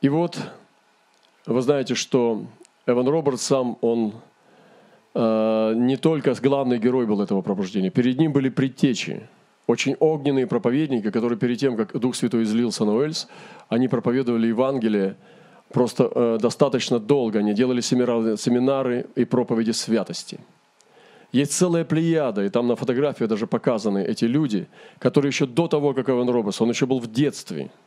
И 0.00 0.08
вот 0.08 0.38
вы 1.46 1.60
знаете, 1.62 1.94
что 1.94 2.44
Эван 2.86 3.08
Робертс 3.08 3.42
сам, 3.42 3.78
он 3.80 4.14
э, 5.14 5.72
не 5.76 5.96
только 5.96 6.34
главный 6.42 6.78
герой 6.78 7.06
был 7.06 7.20
этого 7.22 7.42
пробуждения, 7.42 7.90
перед 7.90 8.18
ним 8.18 8.32
были 8.32 8.48
предтечи, 8.48 9.28
очень 9.66 9.96
огненные 9.98 10.46
проповедники, 10.46 11.10
которые 11.10 11.38
перед 11.38 11.58
тем, 11.58 11.76
как 11.76 11.98
Дух 11.98 12.16
Святой 12.16 12.42
излился 12.42 12.84
на 12.84 12.94
Уэльс, 12.94 13.28
они 13.68 13.88
проповедовали 13.88 14.48
Евангелие 14.48 15.16
просто 15.74 16.10
э, 16.14 16.38
достаточно 16.40 16.98
долго. 16.98 17.40
Они 17.40 17.52
делали 17.52 17.82
семинары, 17.82 18.36
семинары 18.36 19.06
и 19.16 19.24
проповеди 19.24 19.72
святости. 19.72 20.38
Есть 21.32 21.52
целая 21.52 21.84
плеяда, 21.84 22.44
и 22.44 22.48
там 22.48 22.68
на 22.68 22.76
фотографии 22.76 23.26
даже 23.26 23.46
показаны 23.46 23.98
эти 23.98 24.24
люди, 24.24 24.66
которые 24.98 25.28
еще 25.28 25.46
до 25.46 25.66
того, 25.68 25.92
как 25.92 26.08
Эван 26.08 26.30
Робертс, 26.30 26.60
он 26.60 26.70
еще 26.70 26.86
был 26.86 27.00
в 27.00 27.12
детстве– 27.12 27.70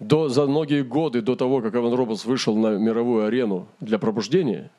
до, 0.00 0.28
за 0.28 0.46
многие 0.46 0.82
годы 0.82 1.22
до 1.22 1.34
того, 1.34 1.60
как 1.60 1.74
Эван 1.74 1.94
Робертс 1.94 2.24
вышел 2.24 2.56
на 2.56 2.78
мировую 2.78 3.26
арену 3.26 3.66
для 3.80 3.98
пробуждения, 3.98 4.70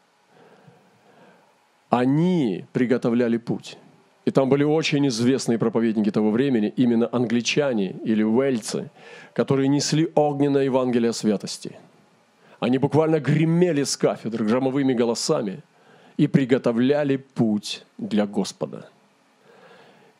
они 1.90 2.66
приготовляли 2.72 3.38
путь. 3.38 3.78
И 4.26 4.32
там 4.32 4.48
были 4.48 4.64
очень 4.64 5.08
известные 5.08 5.58
проповедники 5.58 6.12
того 6.12 6.30
времени, 6.32 6.72
именно 6.78 7.10
англичане 7.12 7.96
или 8.04 8.24
уэльцы, 8.24 8.92
которые 9.34 9.68
несли 9.68 10.10
огненное 10.16 10.66
Евангелие 10.66 11.14
святости. 11.14 11.76
Они 12.60 12.78
буквально 12.78 13.20
гремели 13.20 13.84
с 13.84 13.96
кафедр 13.98 14.44
громовыми 14.44 14.94
голосами 14.94 15.60
и 16.18 16.28
приготовляли 16.28 17.18
путь 17.18 17.86
для 17.98 18.26
Господа– 18.26 18.90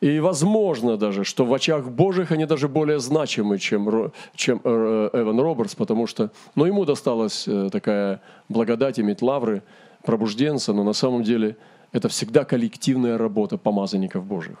и 0.00 0.18
возможно 0.18 0.96
даже, 0.96 1.24
что 1.24 1.44
в 1.44 1.52
очах 1.52 1.88
Божьих 1.88 2.32
они 2.32 2.46
даже 2.46 2.68
более 2.68 3.00
значимы, 3.00 3.58
чем, 3.58 4.10
чем 4.34 4.60
э, 4.64 5.10
Эван 5.12 5.38
Робертс, 5.38 5.74
потому 5.74 6.06
что 6.06 6.30
ну, 6.54 6.64
ему 6.64 6.86
досталась 6.86 7.46
э, 7.46 7.68
такая 7.70 8.22
благодать 8.48 8.98
иметь 8.98 9.20
лавры 9.20 9.62
пробужденца, 10.02 10.72
но 10.72 10.84
на 10.84 10.94
самом 10.94 11.22
деле 11.22 11.56
это 11.92 12.08
всегда 12.08 12.44
коллективная 12.44 13.18
работа 13.18 13.58
помазанников 13.58 14.24
Божьих. 14.24 14.56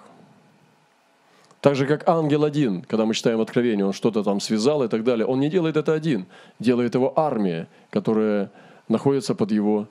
Так 1.60 1.76
же, 1.76 1.86
как 1.86 2.08
ангел 2.08 2.44
один, 2.44 2.82
когда 2.82 3.04
мы 3.04 3.14
читаем 3.14 3.40
Откровение, 3.40 3.84
он 3.84 3.92
что-то 3.92 4.22
там 4.22 4.40
связал 4.40 4.82
и 4.82 4.88
так 4.88 5.04
далее, 5.04 5.26
он 5.26 5.40
не 5.40 5.50
делает 5.50 5.76
это 5.76 5.92
один, 5.92 6.26
делает 6.58 6.94
его 6.94 7.12
армия, 7.16 7.68
которая 7.90 8.50
находится 8.88 9.34
под 9.34 9.52
его 9.52 9.86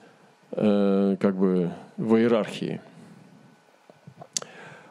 э, 0.52 1.16
как 1.20 1.36
бы 1.36 1.72
в 1.98 2.16
иерархии. 2.16 2.82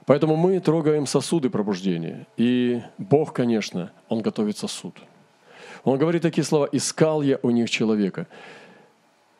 Поэтому 0.07 0.37
мы 0.37 0.61
трогаем 0.61 1.07
сосуды 1.07 1.51
пробуждения. 1.51 2.27
И 2.37 2.81
Бог, 2.97 3.35
конечно, 3.35 3.91
Он 4.09 4.23
готовит 4.23 4.57
сосуд. 4.57 4.97
Он 5.85 5.99
говорит 5.99 6.23
такие 6.23 6.45
слова, 6.45 6.69
«Искал 6.73 7.23
я 7.23 7.39
у 7.43 7.51
них 7.51 7.69
человека». 7.69 8.27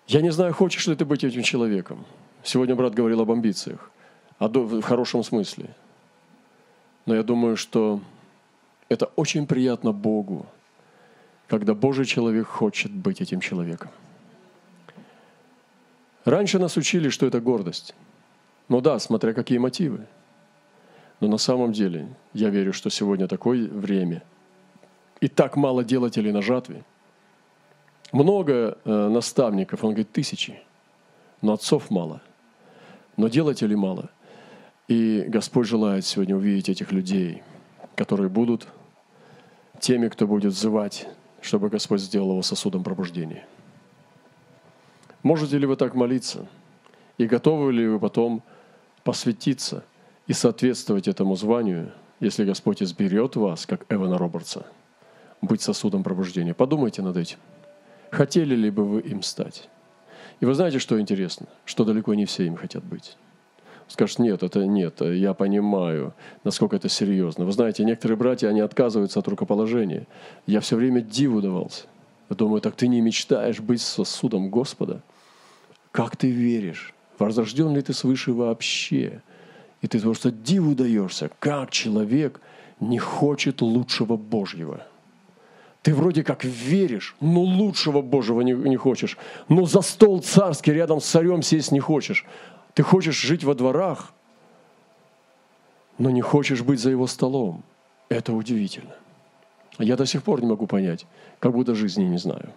Я 0.09 0.21
не 0.23 0.31
знаю, 0.31 0.53
хочешь 0.53 0.87
ли 0.87 0.95
ты 0.95 1.05
быть 1.05 1.25
этим 1.25 1.43
человеком. 1.43 2.05
Сегодня 2.43 2.75
брат 2.75 2.95
говорил 2.95 3.21
об 3.21 3.31
амбициях, 3.31 3.91
в 4.39 4.83
хорошем 4.83 5.23
смысле. 5.23 5.71
Но 7.09 7.17
я 7.17 7.23
думаю, 7.25 7.57
что 7.57 8.01
это 8.89 9.07
очень 9.17 9.47
приятно 9.47 9.93
Богу, 9.93 10.47
когда 11.49 11.75
Божий 11.75 12.05
человек 12.05 12.47
хочет 12.47 12.93
быть 12.93 13.21
этим 13.21 13.41
человеком. 13.41 13.91
Раньше 16.25 16.59
нас 16.59 16.77
учили, 16.77 17.09
что 17.09 17.27
это 17.27 17.41
гордость. 17.41 17.95
Ну 18.69 18.81
да, 18.81 19.01
смотря 19.01 19.33
какие 19.33 19.59
мотивы– 19.59 20.07
но 21.21 21.29
на 21.29 21.39
самом 21.39 21.73
деле 21.73 22.09
я 22.33 22.49
верю, 22.49 22.73
что 22.73 22.91
сегодня 22.91 23.27
такое 23.27 23.69
время. 23.69 24.23
И 25.21 25.29
так 25.29 25.57
мало 25.57 25.85
делателей 25.85 26.33
на 26.33 26.43
жатве. 26.43 26.85
Много 28.13 28.79
э, 28.85 29.09
наставников, 29.09 29.83
он 29.83 29.91
говорит, 29.91 30.13
тысячи. 30.13 30.61
Но 31.43 31.55
отцов 31.55 31.91
мало. 31.91 32.23
Но 33.17 33.29
делателей 33.29 33.75
мало. 33.75 34.11
И 34.89 35.25
Господь 35.29 35.67
желает 35.67 36.05
сегодня 36.05 36.35
увидеть 36.35 36.69
этих 36.69 36.93
людей, 36.93 37.43
которые 37.95 38.29
будут 38.29 38.67
теми, 39.81 40.09
кто 40.09 40.27
будет 40.27 40.53
взывать, 40.53 41.07
чтобы 41.41 41.69
Господь 41.69 42.01
сделал 42.01 42.33
его 42.33 42.43
сосудом 42.43 42.83
пробуждения. 42.83 43.47
Можете 45.23 45.59
ли 45.59 45.67
вы 45.67 45.77
так 45.77 45.95
молиться? 45.95 46.47
И 47.19 47.27
готовы 47.27 47.73
ли 47.73 47.87
вы 47.87 48.01
потом 48.01 48.43
посвятиться– 49.05 49.85
и 50.29 50.35
соответствовать 50.35 51.09
этому 51.09 51.35
званию, 51.35 51.91
если 52.21 52.45
Господь 52.45 52.83
изберет 52.83 53.35
вас, 53.35 53.67
как 53.67 53.85
Эвана 53.89 54.19
Робертса, 54.19 54.67
быть 55.41 55.63
сосудом 55.63 56.05
пробуждения. 56.05 56.55
Подумайте 56.55 57.03
над 57.03 57.17
этим. 57.17 57.39
Хотели 58.11 58.55
ли 58.55 58.71
бы 58.71 58.85
вы 58.85 59.01
им 59.01 59.23
стать? 59.23 59.69
И 60.41 60.45
вы 60.45 60.55
знаете, 60.55 60.79
что 60.79 61.01
интересно? 61.01 61.47
Что 61.65 61.85
далеко 61.85 62.15
не 62.15 62.27
все 62.27 62.45
им 62.45 62.57
хотят 62.57 62.85
быть. 62.85 63.17
Скажут, 63.89 64.19
нет, 64.19 64.43
это 64.43 64.67
нет, 64.67 65.01
я 65.01 65.33
понимаю, 65.33 66.15
насколько 66.45 66.77
это 66.77 66.91
серьезно. 66.91 67.47
Вы 67.47 67.53
знаете, 67.53 67.85
некоторые 67.85 68.19
братья, 68.19 68.49
они 68.49 68.61
отказываются 68.61 69.19
от 69.19 69.29
рукоположения. 69.29 70.07
Я 70.47 70.61
все 70.61 70.77
время 70.77 71.01
диву 71.01 71.41
давался. 71.41 71.87
Я 72.29 72.37
думаю, 72.37 72.61
так 72.61 72.77
ты 72.77 72.87
не 72.87 73.01
мечтаешь 73.01 73.61
быть 73.61 73.81
сосудом 73.81 74.51
Господа? 74.51 75.01
Как 75.91 76.17
ты 76.17 76.31
веришь? 76.31 76.93
Возрожден 77.19 77.75
ли 77.75 77.81
ты 77.81 77.95
свыше 77.95 78.33
вообще? 78.33 79.23
И 79.81 79.87
ты 79.87 79.99
просто 80.01 80.31
диву 80.31 80.75
даешься, 80.75 81.31
как 81.39 81.71
человек 81.71 82.41
не 82.81 82.99
хочет 82.99 83.63
лучшего 83.63 84.17
Божьего. 84.17 84.87
Ты 85.83 85.95
вроде 85.95 86.23
как 86.23 86.45
веришь, 86.45 87.17
но 87.21 87.41
лучшего 87.41 88.03
Божьего 88.03 88.43
не, 88.43 88.53
не 88.53 88.77
хочешь. 88.77 89.17
Но 89.49 89.65
за 89.65 89.81
стол 89.81 90.21
царский 90.21 90.73
рядом 90.73 91.01
с 91.01 91.07
царем 91.07 91.43
сесть 91.43 91.73
не 91.73 91.81
хочешь. 91.81 92.27
Ты 92.75 92.83
хочешь 92.83 93.21
жить 93.21 93.45
во 93.45 93.55
дворах, 93.55 94.13
но 95.99 96.11
не 96.11 96.21
хочешь 96.21 96.63
быть 96.63 96.81
за 96.81 96.91
его 96.91 97.07
столом. 97.07 97.65
Это 98.09 98.33
удивительно. 98.33 98.95
Я 99.79 99.97
до 99.97 100.07
сих 100.07 100.23
пор 100.23 100.41
не 100.41 100.47
могу 100.47 100.67
понять, 100.67 101.07
как 101.39 101.53
будто 101.53 101.75
жизни 101.75 102.05
не 102.05 102.19
знаю. 102.19 102.53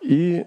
И 0.00 0.46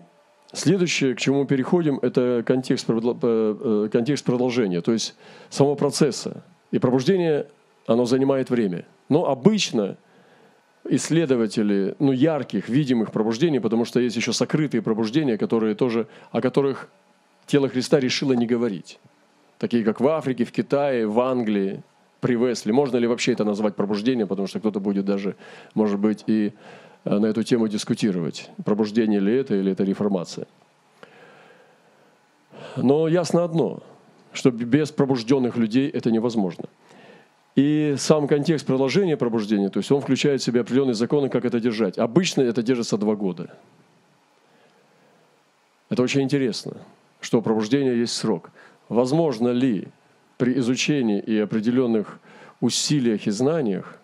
Следующее, 0.53 1.15
к 1.15 1.17
чему 1.17 1.45
переходим, 1.45 1.97
это 2.03 2.43
контекст, 2.45 2.85
э, 2.87 3.89
контекст 3.91 4.23
продолжения, 4.23 4.81
то 4.81 4.93
есть 4.93 5.15
самого 5.49 5.73
процесса. 5.73 6.43
И 6.69 6.77
пробуждение, 6.77 7.47
оно 7.87 8.05
занимает 8.05 8.51
время. 8.51 8.85
Но 9.09 9.27
обычно 9.27 9.97
исследователи 10.89 11.95
ну, 11.99 12.11
ярких, 12.11 12.69
видимых 12.69 13.11
пробуждений, 13.11 13.59
потому 13.59 13.85
что 13.85 13.99
есть 13.99 14.15
еще 14.15 14.33
сокрытые 14.33 14.81
пробуждения, 14.81 15.37
которые 15.37 15.75
тоже, 15.75 16.07
о 16.31 16.41
которых 16.41 16.89
тело 17.45 17.69
Христа 17.69 17.99
решило 17.99 18.33
не 18.33 18.45
говорить. 18.45 18.99
Такие, 19.59 19.83
как 19.83 20.01
в 20.01 20.07
Африке, 20.07 20.43
в 20.43 20.51
Китае, 20.51 21.07
в 21.07 21.19
Англии, 21.19 21.83
при 22.19 22.35
Весли. 22.35 22.71
Можно 22.71 22.97
ли 22.97 23.07
вообще 23.07 23.33
это 23.33 23.43
назвать 23.43 23.75
пробуждением, 23.75 24.27
потому 24.27 24.47
что 24.47 24.59
кто-то 24.59 24.79
будет 24.79 25.05
даже, 25.05 25.35
может 25.73 25.99
быть, 25.99 26.23
и 26.27 26.53
Э, 27.05 27.19
на 27.19 27.27
эту 27.27 27.43
тему 27.43 27.67
дискутировать. 27.67 28.49
Пробуждение 28.63 29.19
ли 29.19 29.35
это 29.35 29.55
или 29.55 29.71
это 29.71 29.83
реформация. 29.83 30.47
Но 32.77 33.07
ясно 33.07 33.43
одно, 33.43 33.83
что 34.31 34.51
без 34.51 34.91
пробужденных 34.91 35.57
людей 35.57 35.89
это 35.89 36.11
невозможно. 36.11 36.65
И 37.55 37.95
сам 37.97 38.27
контекст 38.27 38.65
продолжения 38.65 39.15
пробуждения, 39.15 39.69
то 39.69 39.77
есть 39.77 39.91
он 39.91 40.01
включает 40.01 40.41
в 40.41 40.43
себя 40.43 40.61
определенные 40.61 40.95
законы, 40.95 41.29
как 41.29 41.45
это 41.45 41.59
держать. 41.59 41.99
Обычно 41.99 42.41
это 42.41 42.63
держится 42.63 42.97
два 42.97 43.15
года. 43.15 43.55
Это 45.89 46.01
очень 46.01 46.21
интересно, 46.21 46.77
что 47.21 47.39
у 47.39 47.41
пробуждения 47.43 47.93
есть 47.93 48.13
срок. 48.13 48.49
Возможно 48.89 49.49
ли 49.49 49.87
при 50.37 50.57
изучении 50.57 51.19
и 51.19 51.37
определенных 51.37 52.19
усилиях 52.59 53.27
и 53.27 53.31
знаниях 53.31 53.99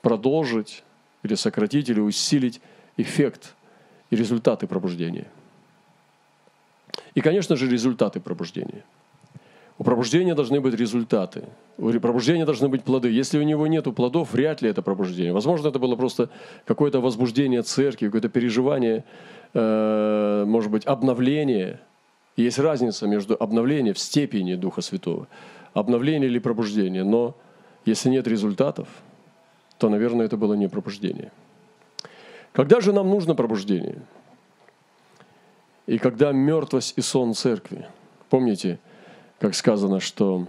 продолжить 0.00 0.82
или 1.22 1.36
сократить, 1.36 1.88
или 1.88 2.00
усилить 2.00 2.60
эффект 2.96 3.54
и 4.10 4.16
результаты 4.16 4.66
пробуждения. 4.66 5.28
И, 7.14 7.20
конечно 7.20 7.54
же, 7.54 7.68
результаты 7.68 8.18
пробуждения. 8.18 8.84
У 9.78 9.84
пробуждения 9.84 10.34
должны 10.34 10.60
быть 10.60 10.74
результаты. 10.74 11.44
У 11.78 11.90
пробуждения 11.92 12.44
должны 12.44 12.68
быть 12.68 12.84
плоды. 12.84 13.10
Если 13.10 13.38
у 13.38 13.42
него 13.42 13.66
нет 13.66 13.84
плодов, 13.94 14.32
вряд 14.32 14.62
ли 14.62 14.68
это 14.68 14.82
пробуждение. 14.82 15.32
Возможно, 15.32 15.68
это 15.68 15.78
было 15.78 15.96
просто 15.96 16.28
какое-то 16.66 17.00
возбуждение 17.00 17.62
церкви, 17.62 18.06
какое-то 18.06 18.28
переживание, 18.28 19.04
э, 19.54 20.44
может 20.46 20.70
быть, 20.70 20.86
обновление. 20.86 21.80
Есть 22.36 22.58
разница 22.58 23.06
между 23.06 23.36
обновлением 23.38 23.94
в 23.94 23.98
степени 23.98 24.54
Духа 24.54 24.82
Святого, 24.82 25.26
обновление 25.74 26.28
или 26.28 26.38
пробуждение. 26.38 27.04
Но 27.04 27.34
если 27.84 28.10
нет 28.10 28.28
результатов, 28.28 28.88
то, 29.78 29.88
наверное, 29.88 30.26
это 30.26 30.36
было 30.36 30.54
не 30.54 30.68
пробуждение. 30.68 31.32
Когда 32.52 32.80
же 32.80 32.92
нам 32.92 33.08
нужно 33.08 33.34
пробуждение? 33.34 34.02
И 35.86 35.98
когда 35.98 36.32
мертвость 36.32 36.94
и 36.96 37.00
сон 37.00 37.34
церкви, 37.34 37.86
помните, 38.30 38.78
как 39.42 39.56
сказано, 39.56 39.98
что, 39.98 40.46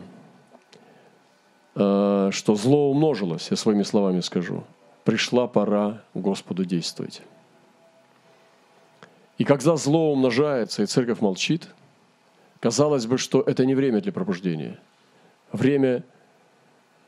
э, 1.73 2.29
что 2.31 2.53
зло 2.53 2.91
умножилось, 2.91 3.47
я 3.49 3.57
своими 3.57 3.81
словами 3.81 4.19
скажу, 4.19 4.65
пришла 5.03 5.47
пора 5.47 6.03
Господу 6.13 6.63
действовать. 6.63 7.23
И 9.39 9.45
когда 9.45 9.77
зло 9.77 10.11
умножается, 10.11 10.83
и 10.83 10.85
церковь 10.85 11.21
молчит, 11.21 11.69
казалось 12.59 13.07
бы, 13.07 13.17
что 13.17 13.41
это 13.41 13.65
не 13.65 13.73
время 13.73 13.99
для 13.99 14.11
пробуждения. 14.11 14.79
Время 15.51 16.03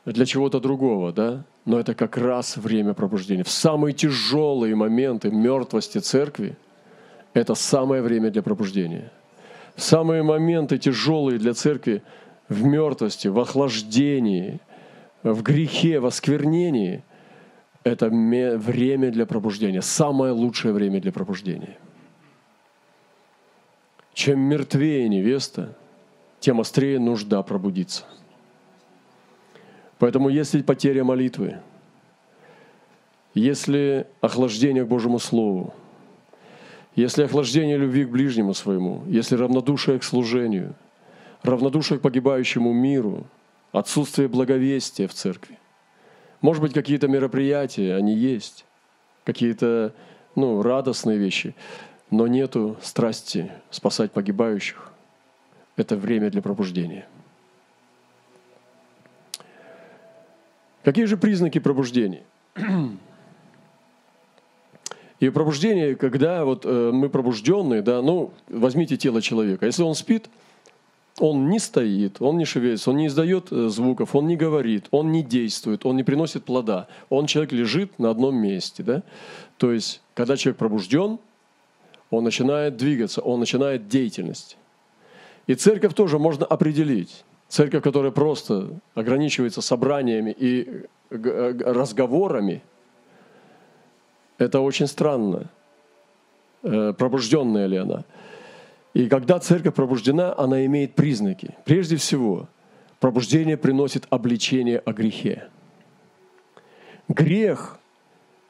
для 0.04 0.26
чего-то 0.26 0.58
другого, 0.58 1.12
да? 1.12 1.44
Но 1.66 1.78
это 1.78 1.94
как 1.94 2.16
раз 2.16 2.56
время 2.56 2.94
пробуждения. 2.94 3.44
В 3.44 3.48
самые 3.48 3.92
тяжелые 3.92 4.74
моменты 4.74 5.30
мертвости 5.30 5.98
церкви 5.98 6.56
это 7.32 7.54
самое 7.54 8.02
время 8.02 8.32
для 8.32 8.42
пробуждения. 8.42 9.12
Самые 9.76 10.22
моменты 10.22 10.78
тяжелые 10.78 11.38
для 11.38 11.54
церкви 11.54 12.02
в 12.48 12.64
мертвости, 12.64 13.28
в 13.28 13.38
охлаждении, 13.38 14.60
в 15.22 15.42
грехе, 15.42 16.00
в 16.00 16.06
осквернении– 16.06 17.02
это 17.84 18.08
время 18.08 19.10
для 19.12 19.26
пробуждения, 19.26 19.82
самое 19.82 20.32
лучшее 20.32 20.72
время 20.72 21.00
для 21.00 21.12
пробуждения– 21.12 21.76
чем 24.16 24.40
мертвее 24.40 25.10
невеста, 25.10 25.76
тем 26.40 26.58
острее 26.58 26.98
нужда 26.98 27.42
пробудиться. 27.42 28.04
Поэтому 29.98 30.30
если 30.30 30.62
потеря 30.62 31.04
молитвы, 31.04 31.58
если 33.34 34.06
охлаждение 34.22 34.86
к 34.86 34.88
Божьему 34.88 35.18
Слову, 35.18 35.74
если 36.96 37.22
охлаждение 37.22 37.76
любви 37.76 38.04
к 38.04 38.10
ближнему 38.10 38.54
своему, 38.54 39.04
если 39.06 39.36
равнодушие 39.36 40.00
к 40.00 40.04
служению, 40.04 40.74
равнодушие 41.42 41.98
к 41.98 42.02
погибающему 42.02 42.72
миру, 42.72 43.26
отсутствие 43.70 44.26
благовестия 44.26 45.06
в 45.06 45.14
церкви, 45.14 45.58
может 46.40 46.60
быть, 46.60 46.72
какие-то 46.72 47.06
мероприятия, 47.06 47.94
они 47.94 48.14
есть, 48.14 48.64
какие-то 49.24 49.94
ну, 50.34 50.62
радостные 50.62 51.18
вещи– 51.18 51.54
но 52.10 52.26
нету 52.26 52.76
страсти 52.82 53.50
спасать 53.70 54.12
погибающих. 54.12 54.92
Это 55.76 55.96
время 55.96 56.30
для 56.30 56.42
пробуждения. 56.42 57.06
Какие 60.82 61.06
же 61.06 61.16
признаки 61.16 61.58
пробуждения? 61.58 62.22
И 65.18 65.30
пробуждение, 65.30 65.96
когда 65.96 66.44
вот 66.44 66.66
э, 66.66 66.90
мы 66.92 67.08
пробужденные, 67.08 67.82
да, 67.82 68.02
ну, 68.02 68.32
возьмите 68.48 68.96
тело 68.96 69.22
человека. 69.22 69.64
Если 69.64 69.82
он 69.82 69.94
спит, 69.94 70.28
он 71.18 71.48
не 71.48 71.58
стоит, 71.58 72.20
он 72.20 72.36
не 72.36 72.44
шевелится, 72.44 72.90
он 72.90 72.98
не 72.98 73.06
издает 73.06 73.50
э, 73.50 73.68
звуков, 73.68 74.14
он 74.14 74.26
не 74.26 74.36
говорит, 74.36 74.88
он 74.90 75.12
не 75.12 75.22
действует, 75.22 75.86
он 75.86 75.96
не 75.96 76.02
приносит 76.02 76.44
плода. 76.44 76.88
Он, 77.08 77.26
человек, 77.26 77.52
лежит 77.52 77.98
на 77.98 78.10
одном 78.10 78.36
месте, 78.36 78.82
да. 78.82 79.02
То 79.56 79.72
есть, 79.72 80.02
когда 80.14 80.36
человек 80.36 80.58
пробужден, 80.58 81.18
он 82.10 82.24
начинает 82.24 82.76
двигаться, 82.76 83.22
он 83.22 83.40
начинает 83.40 83.88
деятельность. 83.88 84.58
И 85.46 85.54
церковь 85.54 85.94
тоже 85.94 86.18
можно 86.18 86.44
определить. 86.44 87.24
Церковь, 87.48 87.82
которая 87.82 88.10
просто 88.10 88.68
ограничивается 88.94 89.62
собраниями 89.62 90.34
и 90.36 90.84
разговорами, 91.10 92.62
это 94.38 94.60
очень 94.60 94.86
странно. 94.86 95.50
Э, 96.62 96.92
пробужденная 96.96 97.66
ли 97.66 97.76
она? 97.76 98.04
И 98.94 99.08
когда 99.08 99.38
церковь 99.38 99.74
пробуждена, 99.74 100.34
она 100.36 100.64
имеет 100.66 100.94
признаки. 100.94 101.54
Прежде 101.64 101.96
всего, 101.96 102.48
пробуждение 102.98 103.56
приносит 103.56 104.06
обличение 104.10 104.78
о 104.78 104.92
грехе. 104.92 105.48
Грех 107.08 107.78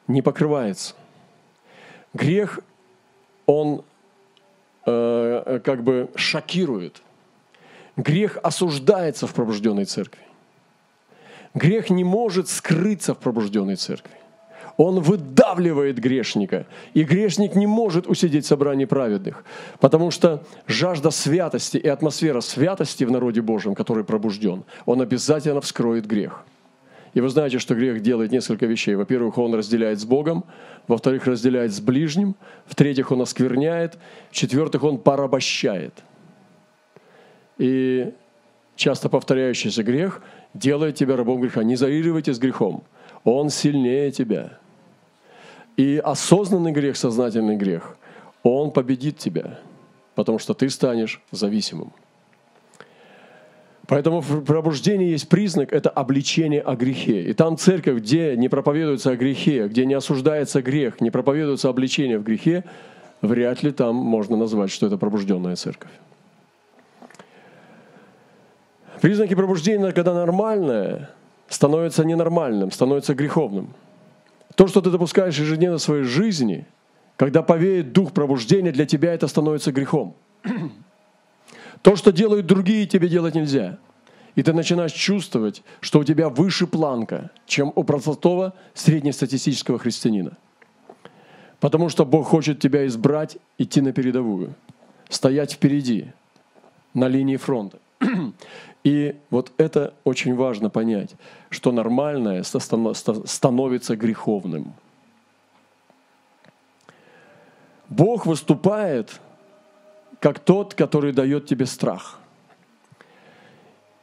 не 0.09 0.23
покрывается. 0.23 0.95
Грех 2.15 2.61
он 3.47 3.85
э, 4.87 5.61
как 5.65 5.83
бы 5.83 6.09
шокирует. 6.15 7.03
Грех 7.97 8.39
осуждается 8.43 9.27
в 9.27 9.35
пробужденной 9.35 9.85
церкви. 9.85 10.23
Грех 11.55 11.91
не 11.91 12.05
может 12.05 12.49
скрыться 12.49 13.15
в 13.15 13.19
пробужденной 13.19 13.77
церкви. 13.77 14.17
Он 14.77 15.01
выдавливает 15.01 15.99
грешника. 15.99 16.67
И 16.95 17.03
грешник 17.03 17.55
не 17.55 17.67
может 17.67 18.07
усидеть 18.07 18.45
в 18.45 18.49
собрании 18.49 18.85
праведных. 18.85 19.45
Потому 19.81 20.11
что 20.11 20.45
жажда 20.67 21.11
святости 21.11 21.79
и 21.79 21.89
атмосфера 21.89 22.41
святости 22.41 23.05
в 23.05 23.11
народе 23.11 23.41
Божьем, 23.41 23.75
который 23.75 24.05
пробужден, 24.05 24.65
он 24.85 25.01
обязательно 25.01 25.61
вскроет 25.61 26.07
грех– 26.07 26.45
и 27.17 27.21
вы 27.23 27.31
знаете, 27.31 27.59
что 27.59 27.75
грех 27.75 28.03
делает 28.03 28.31
несколько 28.31 28.67
вещей. 28.67 28.95
Во-первых, 28.95 29.39
он 29.39 29.55
разделяет 29.55 29.99
с 29.99 30.05
Богом, 30.05 30.45
во-вторых, 30.87 31.27
разделяет 31.27 31.73
с 31.73 31.81
ближним, 31.81 32.37
в-третьих, 32.67 33.11
он 33.11 33.23
оскверняет, 33.23 33.97
в-четвертых, 34.31 34.85
он 34.85 34.99
порабощает. 34.99 35.95
И 37.57 38.13
часто 38.75 39.09
повторяющийся 39.09 39.83
грех 39.83 40.21
делает 40.53 40.97
тебя 40.97 41.17
рабом 41.17 41.41
греха. 41.41 41.63
Не 41.65 41.77
заигрывайте 41.77 42.35
с 42.35 42.39
грехом. 42.39 42.85
Он 43.25 43.49
сильнее 43.49 44.11
тебя. 44.11 44.59
И 45.77 45.99
осознанный 45.99 46.73
грех, 46.73 46.97
сознательный 46.97 47.57
грех, 47.57 47.97
он 48.43 48.71
победит 48.71 49.19
тебя, 49.19 49.59
потому 50.15 50.39
что 50.39 50.55
ты 50.55 50.71
станешь 50.71 51.21
зависимым. 51.31 51.93
Поэтому 53.89 54.21
в 54.21 54.45
пробуждении 54.45 55.11
есть 55.11 55.29
признак– 55.29 55.73
это 55.73 55.91
обличение 55.91 56.61
о 56.61 56.75
грехе. 56.75 57.23
И 57.23 57.33
там 57.35 57.57
церковь, 57.57 57.99
где 57.99 58.37
не 58.37 58.49
проповедуется 58.49 59.11
о 59.11 59.17
грехе, 59.17 59.69
где 59.69 59.87
не 59.87 59.95
осуждается 59.95 60.61
грех, 60.61 61.01
не 61.01 61.11
проповедуется 61.11 61.69
обличение 61.69 62.19
в 62.19 62.25
грехе, 62.25 62.65
вряд 63.21 63.63
ли 63.63 63.71
там 63.71 63.95
можно 63.95 64.37
назвать, 64.37 64.71
что 64.71 64.87
это 64.87 64.97
пробужденная 64.97 65.55
церковь. 65.55 65.91
Признаки 69.01 69.35
пробуждения, 69.35 69.93
когда 69.93 70.15
нормальное, 70.15 71.11
становится 71.49 72.05
ненормальным, 72.05 72.73
становится 72.73 73.15
греховным. 73.15 73.69
То, 74.57 74.67
что 74.67 74.81
ты 74.81 74.91
допускаешь 74.91 75.39
ежедневно 75.39 75.79
в 75.79 75.83
своей 75.83 76.03
жизни, 76.03 76.67
когда 77.17 77.43
повеет 77.43 77.93
дух 77.93 78.13
пробуждения, 78.13 78.73
для 78.73 78.87
тебя 78.87 79.13
это 79.15 79.29
становится 79.29 79.71
грехом. 79.71 80.17
То, 81.83 81.95
что 81.95 82.11
делают 82.11 82.47
другие, 82.47 82.87
тебе 82.87 83.09
делать 83.09 83.35
нельзя. 83.35 83.79
И 84.35 84.43
ты 84.43 84.53
начинаешь 84.53 84.93
чувствовать, 84.93 85.63
что 85.81 86.01
у 86.01 86.05
тебя 86.05 86.29
выше 86.29 86.67
планка, 86.67 87.31
чем 87.47 87.73
у 87.75 87.85
простого 87.85 88.55
среднестатистического 88.75 89.79
христианина. 89.79 90.37
Потому 91.61 91.89
что 91.89 92.05
Бог 92.05 92.27
хочет 92.27 92.59
тебя 92.59 92.87
избрать, 92.87 93.39
идти 93.59 93.81
на 93.81 93.93
передовую, 93.93 94.55
стоять 95.09 95.53
впереди, 95.53 96.13
на 96.93 97.09
линии 97.09 97.37
фронта. 97.37 97.79
И 98.87 99.17
вот 99.31 99.51
это 99.57 99.95
очень 100.05 100.37
важно 100.37 100.71
понять, 100.71 101.17
что 101.51 101.73
нормальное 101.73 102.45
становится 102.45 103.97
греховным. 103.97 104.75
Бог 107.89 108.27
выступает 108.27 109.21
как 110.21 110.39
тот, 110.39 110.75
который 110.75 111.13
дает 111.13 111.47
тебе 111.47 111.67
страх. 111.67 112.21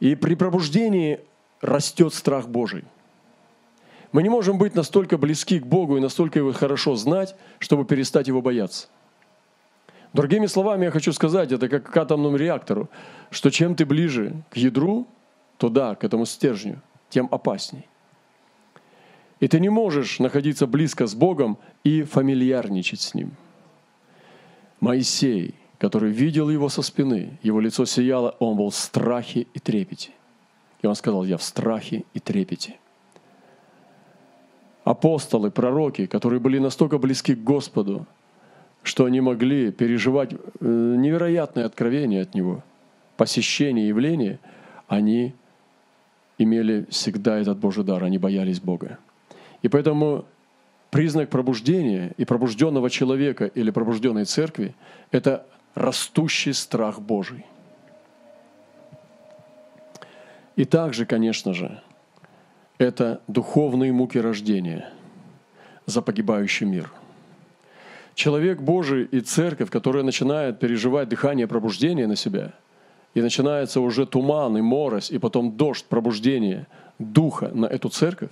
И 0.00 0.14
при 0.16 0.34
пробуждении 0.34 1.18
растет 1.62 2.12
страх 2.12 2.46
Божий. 2.46 2.84
Мы 4.12 4.22
не 4.22 4.28
можем 4.28 4.58
быть 4.58 4.74
настолько 4.74 5.16
близки 5.16 5.60
к 5.60 5.64
Богу 5.64 5.96
и 5.96 6.00
настолько 6.00 6.40
его 6.40 6.52
хорошо 6.52 6.94
знать, 6.94 7.34
чтобы 7.58 7.86
перестать 7.86 8.28
его 8.28 8.42
бояться. 8.42 8.88
Другими 10.14 10.46
словами, 10.46 10.86
я 10.86 10.90
хочу 10.90 11.12
сказать, 11.12 11.52
это 11.52 11.68
как 11.68 11.90
к 11.90 11.96
атомному 11.96 12.36
реактору, 12.36 12.88
что 13.30 13.50
чем 13.50 13.74
ты 13.74 13.84
ближе 13.84 14.32
к 14.48 14.56
ядру, 14.56 15.06
то 15.58 15.68
да, 15.68 15.94
к 15.94 16.04
этому 16.04 16.24
стержню, 16.24 16.80
тем 17.10 17.28
опасней. 17.30 17.86
И 19.40 19.48
ты 19.48 19.60
не 19.60 19.68
можешь 19.68 20.20
находиться 20.20 20.66
близко 20.66 21.06
с 21.06 21.14
Богом 21.14 21.58
и 21.82 22.02
фамильярничать 22.02 23.00
с 23.00 23.14
Ним. 23.14 23.32
Моисей– 24.80 25.54
который 25.84 26.10
видел 26.10 26.48
его 26.48 26.70
со 26.70 26.80
спины. 26.80 27.38
Его 27.42 27.60
лицо 27.60 27.84
сияло, 27.84 28.36
он 28.38 28.56
был 28.56 28.70
в 28.70 28.74
страхе 28.74 29.46
и 29.52 29.58
трепете. 29.58 30.12
И 30.80 30.86
он 30.86 30.94
сказал, 30.94 31.24
я 31.24 31.36
в 31.36 31.42
страхе 31.42 32.04
и 32.14 32.20
трепете. 32.20 32.78
Апостолы, 34.84 35.50
пророки, 35.50 36.06
которые 36.06 36.40
были 36.40 36.58
настолько 36.58 36.96
близки 36.96 37.34
к 37.34 37.44
Господу, 37.44 38.06
что 38.84 39.06
они 39.06 39.20
могли 39.20 39.72
переживать 39.72 40.32
э, 40.32 40.36
невероятное 40.60 41.64
откровение 41.64 42.22
от 42.22 42.34
Него, 42.34 42.62
посещение, 43.16 43.88
явление, 43.88 44.38
они 44.86 45.34
имели 46.38 46.86
всегда 46.90 47.38
этот 47.38 47.58
Божий 47.58 47.82
дар, 47.82 48.04
они 48.04 48.18
боялись 48.18 48.60
Бога. 48.60 48.98
И 49.62 49.68
поэтому 49.68 50.26
признак 50.90 51.30
пробуждения 51.30 52.12
и 52.18 52.26
пробужденного 52.26 52.90
человека 52.90 53.46
или 53.46 53.70
пробужденной 53.70 54.26
церкви– 54.26 54.74
это 55.10 55.46
растущий 55.74 56.52
страх 56.52 57.00
Божий. 57.00 57.46
И 60.56 60.64
также, 60.66 61.06
конечно 61.06 61.54
же, 61.54 61.80
это 62.76 63.22
духовные 63.28 63.92
муки 63.92 64.18
рождения 64.18 64.92
за 65.86 66.02
погибающий 66.02 66.66
мир. 66.66 66.92
Человек 68.14 68.60
Божий 68.60 69.04
и 69.04 69.20
церковь, 69.20 69.70
которая 69.70 70.02
начинает 70.02 70.58
переживать 70.60 71.08
дыхание 71.08 71.46
пробуждения 71.46 72.06
на 72.06 72.16
себя, 72.16 72.52
и 73.14 73.20
начинается 73.20 73.80
уже 73.80 74.06
туман 74.06 74.56
и 74.56 74.60
морось, 74.60 75.10
и 75.10 75.18
потом 75.18 75.56
дождь 75.56 75.84
пробуждения 75.86 76.66
духа 76.98 77.50
на 77.52 77.66
эту 77.66 77.88
церковь, 77.88 78.30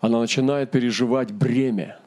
она 0.00 0.20
начинает 0.20 0.70
переживать 0.70 1.32
бремя. 1.32 1.98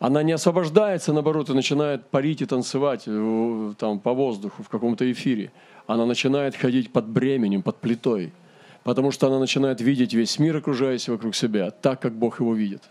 Она 0.00 0.22
не 0.22 0.32
освобождается, 0.32 1.12
наоборот, 1.12 1.50
и 1.50 1.54
начинает 1.54 2.06
парить 2.08 2.42
и 2.42 2.46
танцевать 2.46 3.04
э, 3.06 3.74
там, 3.78 4.00
по 4.00 4.12
воздуху 4.12 4.62
в 4.62 4.68
каком-то 4.68 5.10
эфире. 5.12 5.50
Она 5.86 6.04
начинает 6.04 6.56
ходить 6.56 6.92
под 6.92 7.06
бременем, 7.06 7.62
под 7.62 7.76
плитой– 7.76 8.32
потому 8.84 9.10
что 9.10 9.26
она 9.26 9.40
начинает 9.40 9.80
видеть 9.80 10.14
весь 10.14 10.38
мир, 10.38 10.58
окружающий 10.58 11.10
вокруг 11.10 11.34
себя, 11.34 11.70
так, 11.70 12.00
как 12.00 12.12
Бог 12.12 12.40
его 12.40 12.54
видит. 12.54 12.82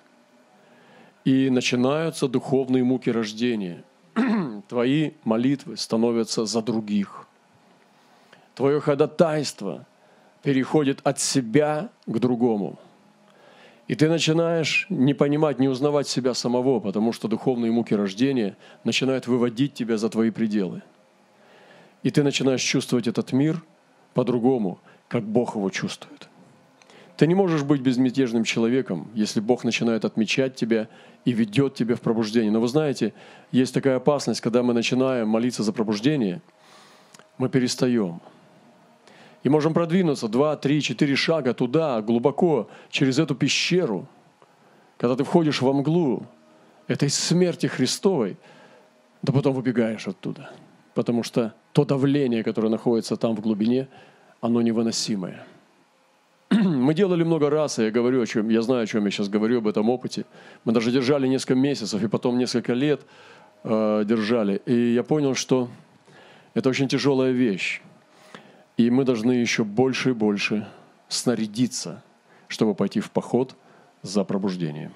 И 1.26 1.50
начинаются 1.50 2.28
духовные 2.28 2.84
муки 2.84 3.10
рождения. 3.10 3.84
Твои 4.68 5.12
молитвы 5.24 5.78
становятся 5.78 6.46
за 6.46 6.62
других. 6.62 7.28
Твое 8.56 8.80
ходатайство 8.80 9.86
переходит 10.42 11.00
от 11.04 11.20
себя 11.20 11.90
к 12.06 12.20
другому. 12.20 12.78
И 13.88 13.96
ты 13.96 14.10
начинаешь 14.10 14.86
не 14.90 15.14
понимать, 15.14 15.60
не 15.60 15.68
узнавать 15.68 16.08
себя 16.08 16.34
самого, 16.34 16.80
потому 16.80 17.14
что 17.14 17.28
духовные 17.28 17.72
муки 17.72 17.94
рождения 17.94 18.56
начинают 18.84 19.28
выводить 19.28 19.74
тебя 19.74 19.98
за 19.98 20.10
твои 20.10 20.30
пределы. 20.30 20.82
И 22.04 22.10
ты 22.10 22.24
начинаешь 22.24 22.62
чувствовать 22.62 23.08
этот 23.08 23.32
мир 23.32 23.64
по-другому– 24.14 24.80
как 25.14 25.24
Бог 25.24 25.56
его 25.56 25.70
чувствует. 25.70 26.28
Ты 27.18 27.28
не 27.28 27.36
можешь 27.36 27.64
быть 27.64 27.82
безмятежным 27.82 28.44
человеком, 28.44 29.08
если 29.14 29.40
Бог 29.40 29.64
начинает 29.64 30.04
отмечать 30.04 30.56
тебя 30.56 30.88
и 31.26 31.32
ведет 31.32 31.76
тебя 31.76 31.96
в 31.96 32.02
пробуждение. 32.02 32.52
Но 32.52 32.60
вы 32.60 32.68
знаете, 32.68 33.14
есть 33.52 33.74
такая 33.74 33.98
опасность, 33.98 34.42
когда 34.42 34.64
мы 34.64 34.74
начинаем 34.74 35.28
молиться 35.28 35.64
за 35.64 35.74
пробуждение, 35.74 36.42
мы 37.38 37.50
перестаем. 37.50 38.20
И 39.44 39.50
можем 39.50 39.74
продвинуться 39.74 40.28
два, 40.28 40.56
три, 40.56 40.82
четыре 40.82 41.16
шага 41.16 41.54
туда, 41.54 42.02
глубоко, 42.02 42.70
через 42.90 43.20
эту 43.20 43.36
пещеру. 43.36 44.08
Когда 44.98 45.16
ты 45.16 45.24
входишь 45.24 45.62
во 45.62 45.74
мглу 45.74 46.26
этой 46.88 47.10
смерти 47.10 47.68
Христовой, 47.68 48.38
да 49.22 49.34
потом 49.34 49.54
выбегаешь 49.54 50.08
оттуда. 50.08 50.50
Потому 50.94 51.24
что 51.24 51.54
то 51.74 51.86
давление, 51.86 52.44
которое 52.44 52.70
находится 52.70 53.18
там 53.18 53.36
в 53.36 53.42
глубине– 53.42 53.88
оно 54.44 54.62
невыносимое. 54.62 55.42
Мы 56.84 56.94
делали 56.94 57.24
много 57.24 57.50
раз, 57.50 57.80
и 57.80 57.84
я 57.84 57.92
говорю, 57.92 58.22
о 58.22 58.26
чем, 58.26 58.50
я 58.50 58.62
знаю, 58.62 58.84
о 58.84 58.86
чем 58.86 59.06
я 59.06 59.12
сейчас 59.12 59.30
говорю, 59.30 59.60
об 59.60 59.68
этом 59.68 59.90
опыте. 59.90 60.26
Мы 60.66 60.74
даже 60.74 60.92
держали 60.92 61.28
несколько 61.28 61.56
месяцев, 61.56 62.04
и 62.04 62.10
потом 62.10 62.38
несколько 62.38 62.74
лет 62.74 63.06
э, 63.64 64.04
держали. 64.06 64.62
И 64.66 64.94
я 64.94 65.04
понял, 65.04 65.34
что 65.34 65.70
это 66.54 66.68
очень 66.68 66.90
тяжелая 66.90 67.32
вещь. 67.32 67.82
И 68.76 68.90
мы 68.90 69.06
должны 69.06 69.32
еще 69.32 69.64
больше 69.64 70.10
и 70.10 70.14
больше 70.14 70.68
снарядиться, 71.08 72.04
чтобы 72.50 72.76
пойти 72.76 73.00
в 73.00 73.12
поход 73.12 73.56
за 74.02 74.26
пробуждением. 74.26 74.92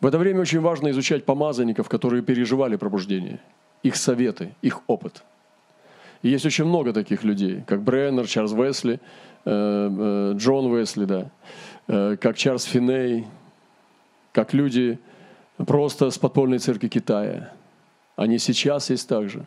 В 0.00 0.06
это 0.06 0.16
время 0.18 0.42
очень 0.42 0.60
важно 0.60 0.90
изучать 0.90 1.24
помазанников, 1.24 1.88
которые 1.88 2.22
переживали 2.22 2.76
пробуждение, 2.76 3.40
их 3.82 3.96
советы, 3.96 4.54
их 4.62 4.80
опыт– 4.86 5.24
и 6.22 6.30
есть 6.30 6.44
очень 6.46 6.64
много 6.64 6.92
таких 6.92 7.22
людей, 7.22 7.62
как 7.66 7.82
Бреннер, 7.82 8.26
Чарльз 8.26 8.84
э, 8.84 8.98
Джон 9.48 10.66
Уэсли, 10.66 11.04
да, 11.06 11.30
э, 11.86 12.16
как 12.20 12.36
Чарльз 12.36 12.64
Финей, 12.64 13.26
как 14.32 14.52
люди 14.52 14.98
просто 15.56 16.10
с 16.10 16.18
подпольной 16.18 16.58
церкви 16.58 16.88
Китая. 16.88 17.52
Они 18.16 18.38
сейчас 18.38 18.90
есть 18.90 19.08
также. 19.08 19.46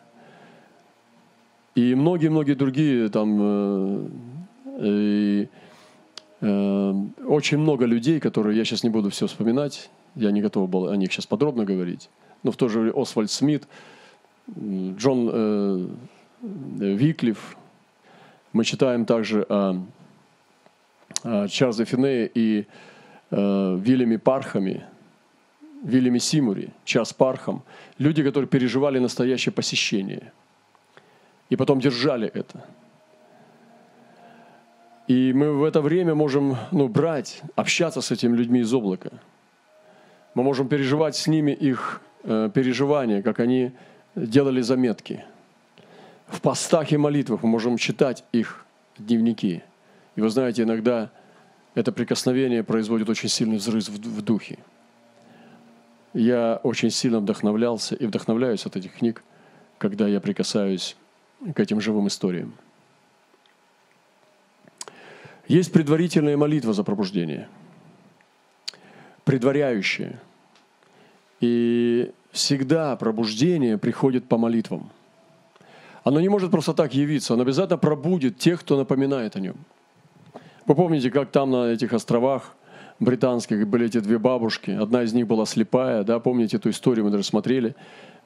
И 1.74 1.94
многие-многие 1.94 2.54
другие 2.54 3.08
там... 3.08 4.08
И, 4.80 5.48
очень 6.40 7.58
много 7.58 7.84
людей, 7.84 8.18
которые, 8.18 8.56
я 8.58 8.64
сейчас 8.64 8.82
не 8.82 8.90
буду 8.90 9.10
все 9.10 9.28
вспоминать, 9.28 9.90
я 10.16 10.32
не 10.32 10.42
готов 10.42 10.68
был 10.68 10.88
о 10.88 10.96
них 10.96 11.12
сейчас 11.12 11.24
подробно 11.24 11.64
говорить, 11.64 12.10
но 12.42 12.50
в 12.50 12.56
то 12.56 12.68
же 12.68 12.80
время 12.80 13.00
Освальд 13.00 13.30
Смит, 13.30 13.68
Джон 14.58 15.96
Виклиф. 16.42 17.56
Мы 18.52 18.64
читаем 18.64 19.06
также 19.06 19.46
о, 19.48 19.82
о 21.24 21.48
Чарльзе 21.48 21.86
Финее 21.86 22.30
и 22.34 22.66
э, 23.30 23.76
Вильяме 23.80 24.18
Пархаме, 24.18 24.86
Вильяме 25.82 26.20
Симури, 26.20 26.68
Час 26.84 27.14
Пархам. 27.14 27.62
Люди, 27.98 28.22
которые 28.22 28.46
переживали 28.48 28.98
настоящее 28.98 29.54
посещение. 29.54 30.32
И 31.48 31.56
потом 31.56 31.80
держали 31.80 32.28
это. 32.28 32.64
И 35.08 35.32
мы 35.32 35.52
в 35.52 35.64
это 35.64 35.80
время 35.80 36.14
можем 36.14 36.56
ну, 36.72 36.88
брать, 36.88 37.42
общаться 37.56 38.02
с 38.02 38.10
этими 38.10 38.36
людьми 38.36 38.60
из 38.60 38.72
облака. 38.72 39.10
Мы 40.34 40.42
можем 40.42 40.68
переживать 40.68 41.16
с 41.16 41.26
ними 41.26 41.52
их 41.52 42.02
э, 42.24 42.50
переживания, 42.52 43.22
как 43.22 43.40
они 43.40 43.72
делали 44.14 44.60
заметки– 44.60 45.24
в 46.32 46.40
постах 46.40 46.92
и 46.92 46.96
молитвах 46.96 47.42
мы 47.42 47.50
можем 47.50 47.76
читать 47.76 48.24
их 48.32 48.64
дневники. 48.98 49.62
И 50.16 50.20
вы 50.20 50.30
знаете, 50.30 50.62
иногда 50.62 51.10
это 51.74 51.92
прикосновение 51.92 52.64
производит 52.64 53.08
очень 53.08 53.28
сильный 53.28 53.58
взрыв 53.58 53.88
в 53.88 54.22
духе. 54.22 54.58
Я 56.14 56.60
очень 56.62 56.90
сильно 56.90 57.20
вдохновлялся 57.20 57.94
и 57.94 58.06
вдохновляюсь 58.06 58.66
от 58.66 58.76
этих 58.76 58.94
книг, 58.94 59.22
когда 59.78 60.08
я 60.08 60.20
прикасаюсь 60.20 60.96
к 61.54 61.60
этим 61.60 61.80
живым 61.80 62.08
историям. 62.08 62.54
Есть 65.48 65.72
предварительная 65.72 66.36
молитва 66.36 66.72
за 66.72 66.84
пробуждение, 66.84 67.48
предваряющая. 69.24 70.20
И 71.40 72.12
всегда 72.30 72.96
пробуждение 72.96 73.76
приходит 73.76 74.28
по 74.28 74.38
молитвам– 74.38 74.90
оно 76.04 76.20
не 76.20 76.28
может 76.28 76.50
просто 76.50 76.74
так 76.74 76.94
явиться, 76.94 77.34
оно 77.34 77.42
обязательно 77.42 77.78
пробудет 77.78 78.38
тех, 78.38 78.60
кто 78.60 78.76
напоминает 78.76 79.36
о 79.36 79.40
нем. 79.40 79.56
Вы 80.66 80.74
помните, 80.74 81.10
как 81.10 81.30
там 81.30 81.50
на 81.50 81.72
этих 81.72 81.92
островах 81.92 82.54
британских 82.98 83.66
были 83.66 83.86
эти 83.86 83.98
две 84.00 84.18
бабушки, 84.18 84.70
одна 84.70 85.02
из 85.02 85.12
них 85.12 85.26
была 85.26 85.46
слепая, 85.46 86.04
да, 86.04 86.18
помните 86.18 86.56
эту 86.56 86.70
историю, 86.70 87.04
мы 87.04 87.10
даже 87.10 87.24
смотрели 87.24 87.74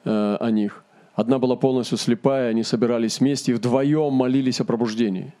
э, 0.05 0.37
о 0.39 0.51
них. 0.51 0.83
Одна 1.15 1.39
была 1.39 1.55
полностью 1.55 1.97
слепая, 1.97 2.49
они 2.49 2.63
собирались 2.63 3.19
вместе 3.19 3.51
и 3.51 3.55
вдвоем 3.55 4.13
молились 4.13 4.61
о 4.61 4.65
пробуждении. 4.65 5.33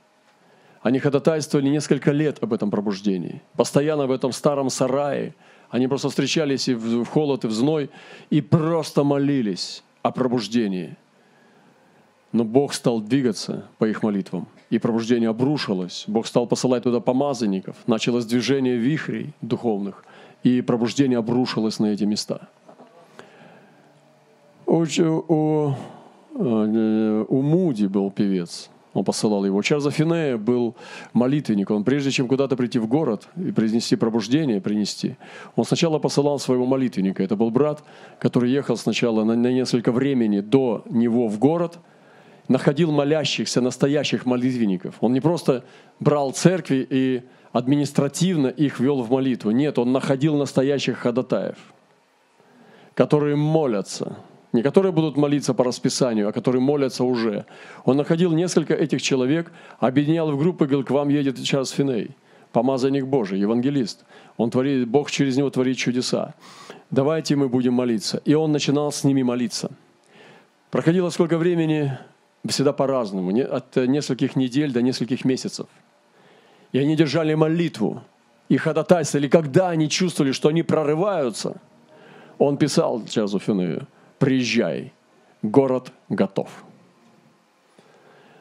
Они 0.81 0.99
ходатайствовали 0.99 1.69
несколько 1.69 2.11
лет 2.11 2.41
об 2.41 2.53
этом 2.53 2.71
пробуждении. 2.71 3.41
Постоянно 3.55 4.07
в 4.07 4.11
этом 4.11 4.31
старом 4.31 4.69
сарае. 4.69 5.35
Они 5.69 5.87
просто 5.87 6.09
встречались 6.09 6.69
и 6.69 6.73
в 6.73 7.05
холод, 7.05 7.43
и 7.43 7.47
в 7.47 7.51
зной, 7.51 7.89
и 8.29 8.41
просто 8.41 9.03
молились 9.03 9.83
о 10.01 10.11
пробуждении– 10.11 10.95
но 12.31 12.43
Бог 12.43 12.73
стал 12.73 12.99
двигаться 13.01 13.65
по 13.77 13.85
их 13.85 14.03
молитвам, 14.03 14.47
и 14.69 14.79
пробуждение 14.79 15.29
обрушилось. 15.29 16.03
Бог 16.07 16.27
стал 16.27 16.47
посылать 16.47 16.83
туда 16.83 16.99
помазанников, 16.99 17.75
началось 17.87 18.25
движение 18.25 18.77
вихрей 18.77 19.33
духовных, 19.41 20.03
и 20.43 20.61
пробуждение 20.61 21.19
обрушилось 21.19 21.79
на 21.79 21.87
эти 21.87 22.03
места. 22.03 22.49
У, 24.65 24.83
у, 24.83 25.73
э, 26.35 27.25
у 27.29 27.41
Муди 27.41 27.85
был 27.85 28.11
певец, 28.11 28.69
он 28.93 29.05
посылал 29.05 29.45
его. 29.45 29.57
У 29.57 29.63
Чарльза 29.63 29.91
Финея 29.91 30.37
был 30.37 30.75
молитвенник. 31.13 31.69
Он 31.69 31.83
прежде 31.83 32.11
чем 32.11 32.27
куда-то 32.27 32.57
прийти 32.57 32.79
в 32.79 32.87
город 32.87 33.29
и 33.37 33.51
произнести 33.51 33.95
пробуждение, 33.95 34.59
принести, 34.59 35.15
он 35.55 35.65
сначала 35.65 35.99
посылал 35.99 36.39
своего 36.39 36.65
молитвенника. 36.65 37.23
Это 37.23 37.35
был 37.35 37.49
брат, 37.51 37.83
который 38.19 38.51
ехал 38.51 38.75
сначала 38.75 39.23
на, 39.23 39.35
на 39.35 39.53
несколько 39.53 39.91
времени 39.91 40.41
до 40.41 40.83
него 40.89 41.29
в 41.29 41.39
город– 41.39 41.79
находил 42.47 42.91
молящихся, 42.91 43.61
настоящих 43.61 44.25
молитвенников. 44.25 44.95
Он 45.01 45.13
не 45.13 45.21
просто 45.21 45.63
брал 45.99 46.31
церкви 46.31 46.87
и 46.89 47.23
административно 47.51 48.47
их 48.47 48.79
вел 48.79 49.01
в 49.01 49.11
молитву. 49.11 49.51
Нет, 49.51 49.79
он 49.79 49.91
находил 49.91 50.35
настоящих 50.35 50.97
ходатаев, 50.97 51.57
которые 52.93 53.35
молятся. 53.35 54.17
Не 54.53 54.63
которые 54.63 54.93
будут 54.93 55.17
молиться 55.17 55.53
по 55.53 55.65
расписанию, 55.65 56.29
а 56.29 56.31
которые 56.31 56.61
молятся 56.61 57.03
уже. 57.03 57.45
Он 57.83 57.97
находил 57.97 58.31
несколько 58.31 58.73
этих 58.73 59.01
человек, 59.01 59.51
объединял 59.79 60.31
в 60.31 60.37
группы, 60.37 60.65
говорил, 60.65 60.85
к 60.85 60.89
вам 60.89 61.09
едет 61.09 61.43
Чарльз 61.43 61.71
Финей, 61.71 62.11
помазанник 62.53 63.05
Божий, 63.05 63.39
евангелист. 63.39 64.05
Он 64.37 64.49
творит, 64.49 64.87
Бог 64.87 65.11
через 65.11 65.35
него 65.35 65.49
творит 65.49 65.77
чудеса. 65.77 66.33
Давайте 66.89 67.35
мы 67.35 67.49
будем 67.49 67.73
молиться. 67.73 68.21
И 68.23 68.33
он 68.33 68.53
начинал 68.53 68.91
с 68.91 69.03
ними 69.03 69.21
молиться– 69.21 69.69
Проходило 70.69 71.09
сколько 71.11 71.37
времени, 71.37 71.97
всегда 72.49 72.73
по-разному, 72.73 73.31
от 73.43 73.75
нескольких 73.75 74.35
недель 74.35 74.71
до 74.71 74.81
нескольких 74.81 75.25
месяцев. 75.25 75.67
И 76.71 76.79
они 76.79 76.95
держали 76.95 77.33
молитву 77.33 78.03
и 78.49 78.57
ходатайствовали. 78.57 79.27
Когда 79.27 79.69
они 79.69 79.89
чувствовали, 79.89 80.31
что 80.31 80.49
они 80.49 80.63
прорываются, 80.63 81.61
он 82.37 82.57
писал 82.57 83.05
Чазу 83.05 83.39
Фюнею, 83.39 83.87
приезжай, 84.19 84.93
город 85.41 85.91
готов. 86.09 86.49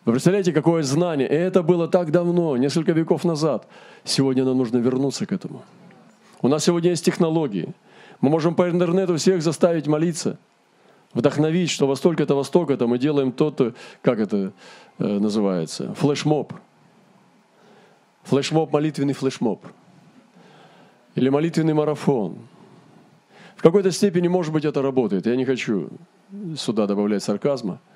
Вы 0.04 0.12
представляете, 0.12 0.52
какое 0.52 0.82
знание? 0.82 1.28
И 1.28 1.34
это 1.34 1.62
было 1.62 1.88
так 1.88 2.12
давно, 2.12 2.56
несколько 2.56 2.92
веков 2.92 3.24
назад. 3.24 3.66
Сегодня 4.04 4.44
нам 4.44 4.56
нужно 4.56 4.78
вернуться 4.78 5.26
к 5.26 5.32
этому. 5.32 5.62
У 6.42 6.48
нас 6.48 6.64
сегодня 6.64 6.90
есть 6.90 7.04
технологии. 7.04 7.74
Мы 8.20 8.30
можем 8.30 8.54
по 8.54 8.70
интернету 8.70 9.16
всех 9.16 9.42
заставить 9.42 9.88
молиться, 9.88 10.38
вдохновить, 11.16 11.70
что 11.70 11.88
во 11.88 11.96
столько-то, 11.96 12.36
во 12.36 12.44
столько-то 12.44 12.86
мы 12.86 12.98
делаем 12.98 13.32
то-то, 13.32 13.74
как 14.02 14.20
это 14.20 14.52
э, 14.98 15.18
называется, 15.18 15.92
флешмоб. 15.94 16.52
Флешмоб, 18.22 18.72
молитвенный 18.72 19.14
флешмоб. 19.14 19.66
Или 21.16 21.28
молитвенный 21.28 21.74
марафон. 21.74 22.38
В 23.56 23.62
какой-то 23.62 23.90
степени, 23.90 24.28
может 24.28 24.52
быть, 24.52 24.64
это 24.64 24.82
работает. 24.82 25.26
Я 25.26 25.34
не 25.34 25.44
хочу 25.44 25.88
сюда 26.56 26.86
добавлять 26.86 27.24
сарказма– 27.24 27.80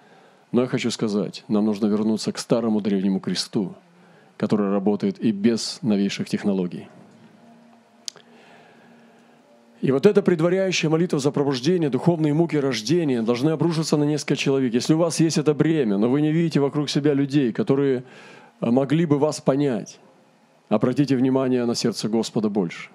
но 0.53 0.63
я 0.63 0.67
хочу 0.67 0.91
сказать, 0.91 1.45
нам 1.49 1.67
нужно 1.67 1.87
вернуться 1.87 2.33
к 2.33 2.39
старому 2.39 2.81
древнему 2.81 3.21
кресту, 3.21 3.75
который 4.37 4.71
работает 4.71 5.21
и 5.21 5.31
без 5.31 5.79
новейших 5.83 6.29
технологий. 6.29 6.89
И 9.81 9.93
вот 9.93 10.05
эта 10.05 10.21
предваряющая 10.23 10.91
молитва 10.91 11.19
за 11.19 11.31
пробуждение, 11.31 11.89
духовные 11.89 12.35
муки 12.35 12.57
рождения 12.57 13.23
должны 13.23 13.51
обрушиться 13.51 13.97
на 13.97 14.05
несколько 14.05 14.37
человек. 14.37 14.75
Если 14.75 14.93
у 14.93 14.99
вас 14.99 15.21
есть 15.21 15.39
это 15.39 15.55
бремя, 15.55 15.97
но 15.97 16.11
вы 16.11 16.21
не 16.21 16.33
видите 16.33 16.61
вокруг 16.61 16.91
себя 16.91 17.15
людей, 17.15 17.53
которые 17.53 18.05
э, 18.61 18.71
могли 18.71 19.07
бы 19.07 19.19
вас 19.19 19.41
понять, 19.41 19.99
обратите 20.69 21.17
внимание 21.17 21.65
на 21.65 21.75
сердце 21.75 22.11
Господа 22.11 22.51
больше. 22.51 22.91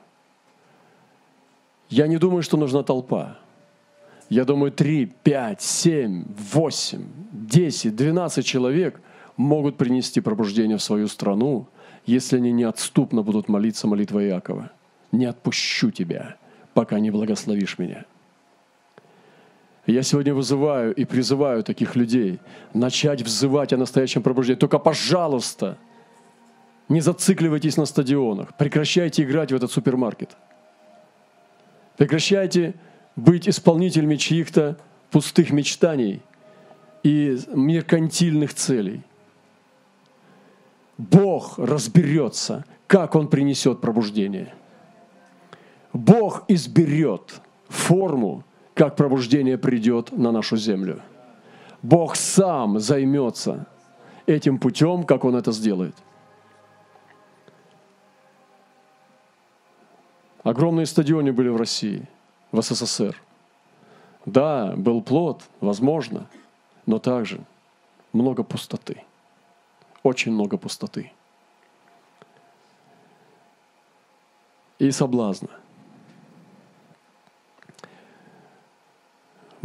Я 1.90 2.06
не 2.08 2.18
думаю, 2.18 2.44
что 2.44 2.58
нужна 2.58 2.84
толпа. 2.84 3.40
Я 4.30 4.46
думаю, 4.46 4.72
3, 4.72 5.06
5, 5.24 5.62
7, 5.62 6.26
8, 6.54 7.04
10, 7.32 7.96
12 7.96 8.46
человек 8.46 9.02
могут 9.38 9.78
принести 9.78 10.22
пробуждение 10.22 10.78
в 10.78 10.84
свою 10.84 11.08
страну, 11.08 11.68
если 12.06 12.38
они 12.38 12.52
неотступно 12.52 13.24
будут 13.24 13.50
молиться 13.50 13.88
молитвой 13.88 14.28
Иакова. 14.28 14.72
«Не 15.12 15.26
отпущу 15.26 15.92
тебя, 15.92 16.38
пока 16.76 17.00
не 17.00 17.10
благословишь 17.10 17.80
меня». 17.80 18.06
Я 19.88 20.02
сегодня 20.04 20.34
вызываю 20.34 20.94
и 20.96 21.06
призываю 21.06 21.64
таких 21.64 21.96
людей 21.96 22.40
начать 22.74 23.22
взывать 23.22 23.72
о 23.72 23.78
настоящем 23.78 24.24
пробуждении. 24.24 24.60
Только, 24.60 24.80
пожалуйста, 24.80 25.78
не 26.90 27.02
зацикливайтесь 27.02 27.78
на 27.78 27.86
стадионах. 27.86 28.58
Прекращайте 28.58 29.24
играть 29.24 29.52
в 29.52 29.56
этот 29.56 29.72
супермаркет. 29.72 30.36
Прекращайте 31.98 32.74
быть 33.16 33.48
исполнителями 33.48 34.16
чьих-то 34.16 34.78
пустых 35.12 35.52
мечтаний 35.52 36.22
и 37.04 37.38
меркантильных 37.54 38.56
целей. 38.56 39.04
Бог 40.98 41.60
разберется, 41.60 42.66
как 42.88 43.16
Он 43.16 43.28
принесет 43.28 43.82
пробуждение. 43.82 44.54
Бог 45.96 46.44
изберет 46.50 47.42
форму, 47.70 48.44
как 48.74 48.98
пробуждение 48.98 49.58
придет 49.58 50.12
на 50.12 50.34
нашу 50.34 50.58
землю. 50.58 51.02
Бог 51.82 52.18
сам 52.18 52.80
займется 52.80 53.66
этим 54.26 54.58
путем, 54.58 55.06
как 55.06 55.24
Он 55.24 55.38
это 55.38 55.54
сделает. 55.54 55.96
Огромные 60.44 60.86
стадионы 60.86 61.32
были 61.32 61.48
в 61.48 61.56
России– 61.56 62.10
в 62.52 62.62
СССР. 62.62 63.16
Да, 64.26 64.74
был 64.76 65.02
плод, 65.02 65.44
возможно, 65.62 66.28
но 66.86 67.00
также 67.00 67.40
много 68.12 68.44
пустоты. 68.44 69.02
Очень 70.04 70.34
много 70.34 70.58
пустоты. 70.58 71.14
И 74.78 74.92
соблазна. 74.92 75.50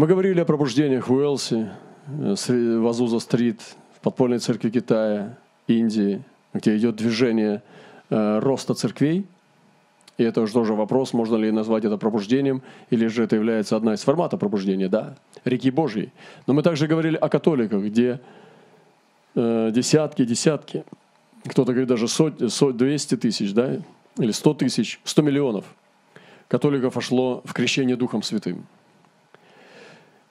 Мы 0.01 0.07
говорили 0.07 0.41
о 0.41 0.47
пробуждениях 0.47 1.09
в 1.09 1.13
Уэлсе, 1.13 1.73
в 2.07 2.89
Азуза-стрит, 2.89 3.61
в 3.93 4.01
подпольной 4.01 4.39
церкви 4.39 4.71
Китая, 4.71 5.37
Индии, 5.67 6.23
где 6.55 6.75
идет 6.79 6.97
движение 6.97 7.63
э, 8.09 8.39
роста 8.39 8.73
церквей– 8.73 9.27
и 10.17 10.23
это 10.23 10.41
уже 10.41 10.55
тоже 10.55 10.73
вопрос, 10.73 11.13
можно 11.13 11.37
ли 11.37 11.51
назвать 11.51 11.85
это 11.85 11.99
пробуждением, 11.99 12.63
или 12.89 13.09
же 13.09 13.25
это 13.25 13.37
является 13.37 13.77
одна 13.77 13.93
из 13.93 14.01
форматов 14.01 14.41
пробуждения, 14.41 14.89
да, 14.89 15.17
реки 15.45 15.71
Божьей. 15.71 16.13
Но 16.47 16.55
мы 16.55 16.63
также 16.63 16.87
говорили 16.87 17.17
о 17.17 17.29
католиках, 17.29 17.83
где 17.83 18.23
э, 19.35 19.71
десятки, 19.71 20.25
десятки, 20.25 20.85
кто-то 21.45 21.73
говорит 21.73 21.91
даже 21.91 22.09
сот, 22.09 22.51
сот, 22.51 22.79
200 22.79 23.19
тысяч, 23.19 23.53
да, 23.53 23.77
или 24.17 24.31
100 24.31 24.55
тысяч, 24.55 24.99
100 25.05 25.21
миллионов 25.21 25.67
католиков 26.49 26.97
вошло 26.97 27.43
в 27.45 27.53
крещение 27.53 27.97
Духом 27.97 28.23
Святым. 28.23 28.65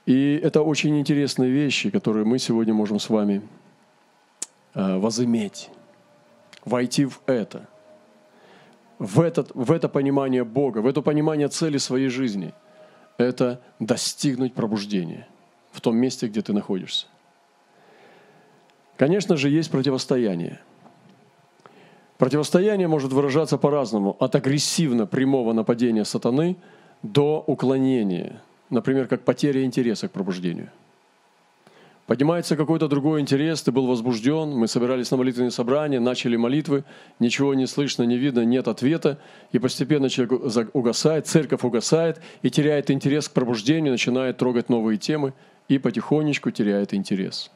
И 0.09 0.41
это 0.43 0.61
очень 0.63 0.99
интересные 0.99 1.51
вещи, 1.51 1.89
которые 1.89 2.25
мы 2.25 2.39
сегодня 2.39 2.73
можем 2.73 2.99
с 2.99 3.09
вами 3.09 3.41
э, 4.73 4.97
возыметь, 4.97 5.69
войти 6.65 7.05
в 7.05 7.21
это– 7.27 7.67
в, 8.99 9.21
этот, 9.21 9.51
в 9.55 9.71
это 9.71 9.89
понимание 9.89 10.43
Бога, 10.43 10.79
в 10.79 10.87
это 10.87 11.01
понимание 11.01 11.47
цели 11.47 11.77
своей 11.77 12.09
жизни, 12.09 12.53
это 13.17 13.61
достигнуть 13.79 14.53
пробуждения 14.53 15.27
в 15.71 15.81
том 15.81 15.95
месте, 15.95 16.27
где 16.27 16.41
ты 16.41 16.53
находишься. 16.53 17.07
Конечно 18.97 19.37
же, 19.37 19.49
есть 19.49 19.71
противостояние. 19.71 20.59
Противостояние 22.17 22.89
может 22.89 23.13
выражаться 23.13 23.57
по-разному, 23.57 24.17
от 24.19 24.35
агрессивно 24.35 25.05
прямого 25.05 25.53
нападения 25.53 26.03
сатаны 26.03 26.57
до 27.01 27.41
уклонения, 27.47 28.41
например, 28.69 29.07
как 29.07 29.23
потеря 29.23 29.63
интереса 29.63 30.07
к 30.07 30.11
пробуждению– 30.11 30.69
Поднимается 32.09 32.57
какой-то 32.57 32.87
другой 32.87 33.21
интерес, 33.21 33.61
ты 33.61 33.71
был 33.71 33.85
возбужден, 33.85 34.49
мы 34.49 34.67
собирались 34.67 35.11
на 35.11 35.17
молитвенное 35.17 35.51
собрание, 35.51 35.99
начали 35.99 36.37
молитвы, 36.37 36.83
ничего 37.19 37.53
не 37.53 37.67
слышно, 37.67 38.01
не 38.01 38.17
видно, 38.17 38.43
нет 38.43 38.67
ответа, 38.67 39.19
и 39.51 39.59
постепенно 39.59 40.09
человек 40.09 40.73
угасает, 40.73 41.27
церковь 41.27 41.63
угасает 41.63 42.19
и 42.41 42.49
теряет 42.49 42.89
интерес 42.89 43.29
к 43.29 43.33
пробуждению, 43.33 43.91
начинает 43.91 44.37
трогать 44.37 44.69
новые 44.69 44.97
темы 44.97 45.33
и 45.67 45.77
потихонечку 45.77 46.49
теряет 46.49 46.95
интерес. 46.95 47.51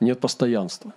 Нет 0.00 0.18
постоянства. 0.18 0.92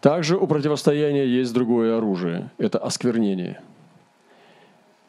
Также 0.00 0.36
у 0.36 0.48
противостояния 0.48 1.26
есть 1.26 1.54
другое 1.54 1.96
оружие– 1.96 2.50
это 2.58 2.80
осквернение. 2.80 3.60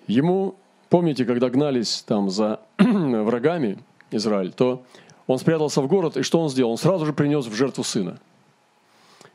Ему, 0.05 0.53
помните, 0.95 1.25
когда 1.25 1.49
гнались 1.49 2.03
там 2.07 2.29
за 2.29 2.61
врагами 2.77 3.79
Израиль, 4.11 4.53
то 4.53 4.85
он 5.27 5.39
спрятался 5.39 5.81
в 5.81 5.87
город, 5.87 6.15
и 6.15 6.21
что 6.21 6.39
он 6.39 6.49
сделал? 6.49 6.71
Он 6.71 6.77
сразу 6.77 7.05
же 7.05 7.11
принес 7.11 7.45
в 7.47 7.53
жертву 7.53 7.83
сына. 7.83 8.17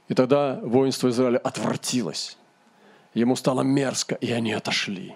И 0.08 0.14
тогда 0.14 0.58
воинство 0.62 1.10
Израиля 1.10 1.36
отвратилось. 1.36 2.38
Ему 3.12 3.36
стало 3.36 3.60
мерзко, 3.60 4.14
и 4.14 4.32
они 4.32 4.54
отошли. 4.54 5.14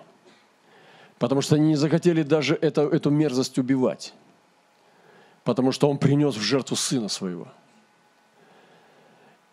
Потому 1.19 1.41
что 1.41 1.55
они 1.55 1.69
не 1.69 1.77
захотели 1.77 2.23
даже 2.23 2.59
это, 2.61 2.83
эту 2.83 3.09
мерзость 3.09 3.59
убивать. 3.59 4.13
Потому 5.45 5.73
что 5.73 5.89
он 5.89 5.97
принес 5.97 6.37
в 6.37 6.43
жертву 6.43 6.77
сына 6.77 7.09
своего. 7.09 7.49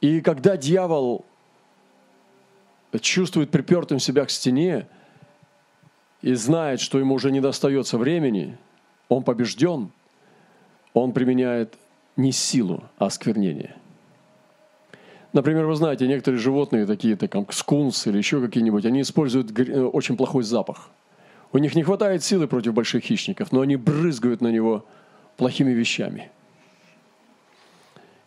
И 0.01 0.19
когда 0.19 0.58
дьявол 0.58 1.23
чувствует 2.99 3.49
припертым 3.49 3.99
себя 3.99 4.25
к 4.25 4.30
стене 4.30 4.89
и 6.21 6.34
знает, 6.36 6.79
что 6.79 6.99
ему 6.99 7.15
уже 7.15 7.31
не 7.31 7.41
достается 7.41 7.97
времени, 7.97 8.57
он 9.10 9.23
побежден– 9.23 9.91
он 10.93 11.13
применяет 11.13 11.75
не 12.17 12.31
силу, 12.31 12.84
а 12.97 13.05
осквернение. 13.05 13.75
Например, 15.34 15.65
вы 15.65 15.75
знаете, 15.75 16.07
некоторые 16.07 16.41
животные, 16.41 16.86
такие 16.86 17.15
как 17.15 17.53
скунс 17.53 18.05
или 18.07 18.17
еще 18.17 18.41
какие-нибудь, 18.41 18.86
они 18.86 19.01
используют 19.01 19.57
э, 19.57 19.81
очень 19.81 20.17
плохой 20.17 20.43
запах. 20.43 20.89
У 21.53 21.57
них 21.57 21.73
не 21.75 21.84
хватает 21.84 22.23
силы 22.23 22.47
против 22.47 22.73
больших 22.73 23.03
хищников, 23.03 23.51
но 23.51 23.62
они 23.62 23.77
брызгают 23.77 24.41
на 24.41 24.49
него 24.49 24.86
плохими 25.38 25.71
вещами. 25.71 26.29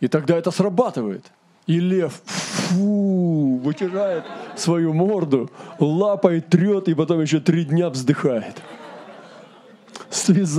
И 0.01 0.09
тогда 0.09 0.37
это 0.37 0.51
срабатывает. 0.51 1.31
И 1.67 1.79
лев 1.79 2.23
фу, 2.25 2.54
вытирает 2.73 4.25
свою 4.57 4.93
морду, 4.93 5.51
лапой 5.79 6.41
трет 6.41 6.89
и 6.89 6.95
потом 6.95 7.21
еще 7.21 7.41
три 7.41 7.65
дня 7.65 7.91
вздыхает. 7.91 8.63
Связ... 10.11 10.51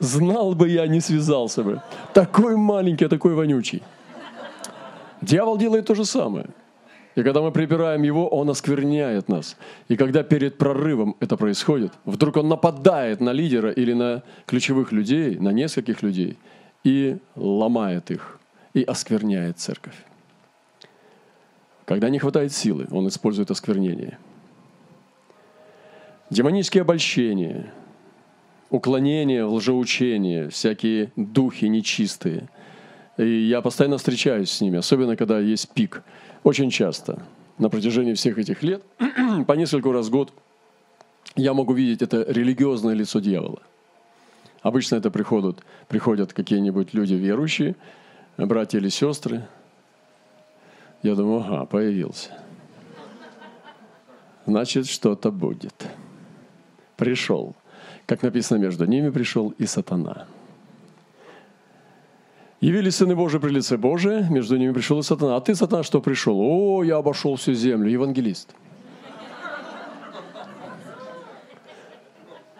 Знал 0.00 0.54
бы 0.54 0.68
я, 0.68 0.86
не 0.86 1.00
связался 1.00 1.62
бы. 1.62 1.80
Такой 2.12 2.56
маленький, 2.56 3.04
а 3.04 3.08
такой 3.08 3.34
вонючий. 3.34 3.82
Дьявол 5.20 5.56
делает 5.56 5.86
то 5.86 5.94
же 5.94 6.04
самое. 6.04 6.46
И 7.14 7.22
когда 7.22 7.42
мы 7.42 7.52
прибираем 7.52 8.02
его, 8.02 8.28
он 8.28 8.48
оскверняет 8.48 9.28
нас. 9.28 9.56
И 9.88 9.96
когда 9.96 10.22
перед 10.22 10.56
прорывом 10.58 11.14
это 11.20 11.36
происходит, 11.36 11.92
вдруг 12.04 12.36
он 12.36 12.48
нападает 12.48 13.20
на 13.20 13.32
лидера 13.32 13.70
или 13.70 13.92
на 13.92 14.22
ключевых 14.46 14.92
людей, 14.92 15.36
на 15.38 15.52
нескольких 15.52 16.02
людей, 16.02 16.38
и 16.84 17.18
ломает 17.36 18.10
их, 18.10 18.40
и 18.74 18.82
оскверняет 18.82 19.58
церковь. 19.58 19.94
Когда 21.84 22.08
не 22.08 22.18
хватает 22.18 22.52
силы, 22.52 22.86
он 22.90 23.08
использует 23.08 23.50
осквернение. 23.50 24.18
Демонические 26.30 26.82
обольщения, 26.82 27.72
уклонение 28.70 29.44
в 29.44 29.54
лжеучение, 29.54 30.48
всякие 30.48 31.12
духи 31.16 31.66
нечистые. 31.66 32.48
И 33.18 33.46
я 33.46 33.60
постоянно 33.60 33.98
встречаюсь 33.98 34.50
с 34.50 34.60
ними, 34.60 34.78
особенно 34.78 35.16
когда 35.16 35.38
есть 35.38 35.68
пик. 35.70 36.02
Очень 36.42 36.70
часто 36.70 37.22
на 37.58 37.68
протяжении 37.68 38.14
всех 38.14 38.38
этих 38.38 38.62
лет, 38.62 38.82
по 39.46 39.52
несколько 39.52 39.92
раз 39.92 40.06
в 40.06 40.10
год, 40.10 40.32
я 41.36 41.54
могу 41.54 41.74
видеть 41.74 42.02
это 42.02 42.24
религиозное 42.26 42.94
лицо 42.94 43.20
дьявола. 43.20 43.60
Обычно 44.62 44.96
это 44.96 45.10
приходят, 45.10 45.58
приходят 45.88 46.32
какие-нибудь 46.32 46.94
люди 46.94 47.14
верующие, 47.14 47.76
братья 48.36 48.78
или 48.78 48.88
сестры. 48.88 49.46
Я 51.02 51.14
думаю, 51.14 51.40
ага, 51.40 51.66
появился. 51.66 52.30
Значит, 54.46 54.86
что-то 54.86 55.30
будет. 55.30 55.74
Пришел. 56.96 57.54
Как 58.06 58.22
написано, 58.22 58.58
между 58.58 58.84
ними 58.84 59.10
пришел 59.10 59.54
и 59.58 59.66
сатана. 59.66 60.26
Явились 62.60 62.96
сыны 62.96 63.16
Божии 63.16 63.38
при 63.38 63.50
лице 63.50 63.76
Божие, 63.76 64.28
между 64.30 64.56
ними 64.56 64.72
пришел 64.72 65.00
и 65.00 65.02
сатана. 65.02 65.36
А 65.36 65.40
ты, 65.40 65.54
сатана, 65.54 65.82
что 65.82 66.00
пришел? 66.00 66.38
О, 66.40 66.84
я 66.84 66.96
обошел 66.96 67.34
всю 67.34 67.54
землю, 67.54 67.90
евангелист. 67.90 68.54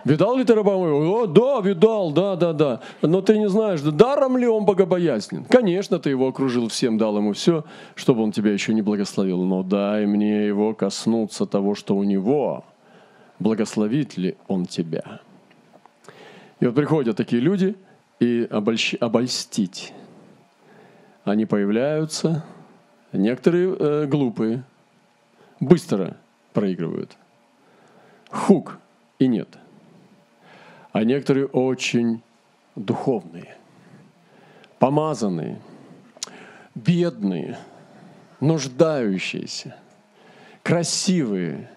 Видал 0.05 0.37
ли 0.37 0.45
ты 0.45 0.55
раба 0.55 0.77
моего? 0.77 1.23
О, 1.23 1.27
да, 1.27 1.61
видал, 1.61 2.11
да, 2.11 2.35
да, 2.35 2.53
да. 2.53 2.81
Но 3.03 3.21
ты 3.21 3.38
не 3.38 3.49
знаешь, 3.49 3.81
даром 3.81 4.37
ли 4.37 4.47
он 4.47 4.65
богобоязнен? 4.65 5.45
Конечно, 5.45 5.99
ты 5.99 6.11
его 6.11 6.29
окружил 6.29 6.69
всем, 6.69 6.99
дал 6.99 7.17
ему 7.17 7.33
все, 7.33 7.65
чтобы 7.95 8.23
он 8.23 8.33
тебя 8.33 8.53
еще 8.53 8.75
не 8.75 8.83
благословил. 8.83 9.43
Но 9.43 9.62
дай 9.62 10.07
мне 10.07 10.47
его 10.47 10.75
коснуться 10.75 11.47
того, 11.47 11.75
что 11.75 11.97
у 11.97 12.03
него. 12.03 12.65
Благословит 13.38 14.17
ли 14.17 14.37
он 14.49 14.67
тебя? 14.67 15.21
И 16.59 16.67
вот 16.67 16.75
приходят 16.75 17.17
такие 17.17 17.41
люди 17.41 17.77
и 18.19 18.47
обольщ... 18.51 18.95
обольстить. 19.01 19.93
Они 21.25 21.47
появляются, 21.47 22.45
некоторые 23.12 23.77
э, 23.79 24.07
глупые, 24.07 24.65
быстро 25.61 26.17
проигрывают. 26.53 27.17
Хук 28.31 28.79
и 29.19 29.29
нет. 29.29 29.49
А 30.93 31.05
некоторые 31.05 31.47
очень 31.47 32.23
духовные, 32.77 33.57
помазанные, 34.79 35.61
бедные, 36.75 37.59
нуждающиеся, 38.41 39.77
красивые 40.63 41.71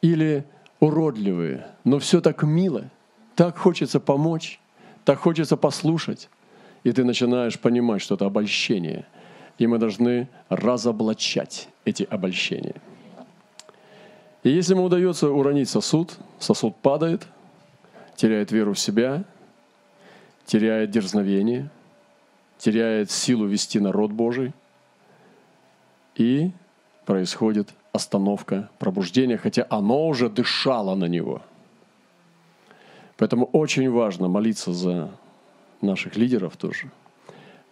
или 0.00 0.44
уродливые, 0.80 1.66
но 1.84 1.98
все 1.98 2.20
так 2.20 2.42
мило– 2.42 2.90
так 3.34 3.56
хочется 3.56 4.00
помочь, 4.00 4.60
так 5.04 5.18
хочется 5.18 5.56
послушать. 5.56 6.28
И 6.84 6.92
ты 6.92 7.04
начинаешь 7.04 7.58
понимать, 7.58 8.02
что 8.02 8.14
это 8.14 8.26
обольщение. 8.26 9.06
И 9.58 9.66
мы 9.66 9.78
должны 9.78 10.28
разоблачать 10.48 11.68
эти 11.84 12.02
обольщения. 12.02 12.76
И 14.42 14.50
если 14.50 14.74
ему 14.74 14.84
удается 14.84 15.30
уронить 15.30 15.68
сосуд, 15.68 16.18
сосуд 16.38 16.76
падает, 16.76 17.26
теряет 18.22 18.52
веру 18.52 18.74
в 18.74 18.78
себя, 18.78 19.24
теряет 20.46 20.90
дерзновение, 20.90 21.70
теряет 22.56 23.10
силу 23.10 23.46
вести 23.46 23.80
народ 23.80 24.12
Божий, 24.12 24.52
и 26.14 26.52
происходит 27.04 27.70
остановка 27.92 28.70
пробуждения, 28.78 29.36
хотя 29.36 29.66
оно 29.70 30.06
уже 30.06 30.30
дышало 30.30 30.94
на 30.94 31.06
него– 31.06 31.42
Поэтому 33.22 33.44
очень 33.52 33.88
важно 33.88 34.26
молиться 34.26 34.72
за 34.72 35.08
наших 35.80 36.16
лидеров 36.16 36.56
тоже, 36.56 36.90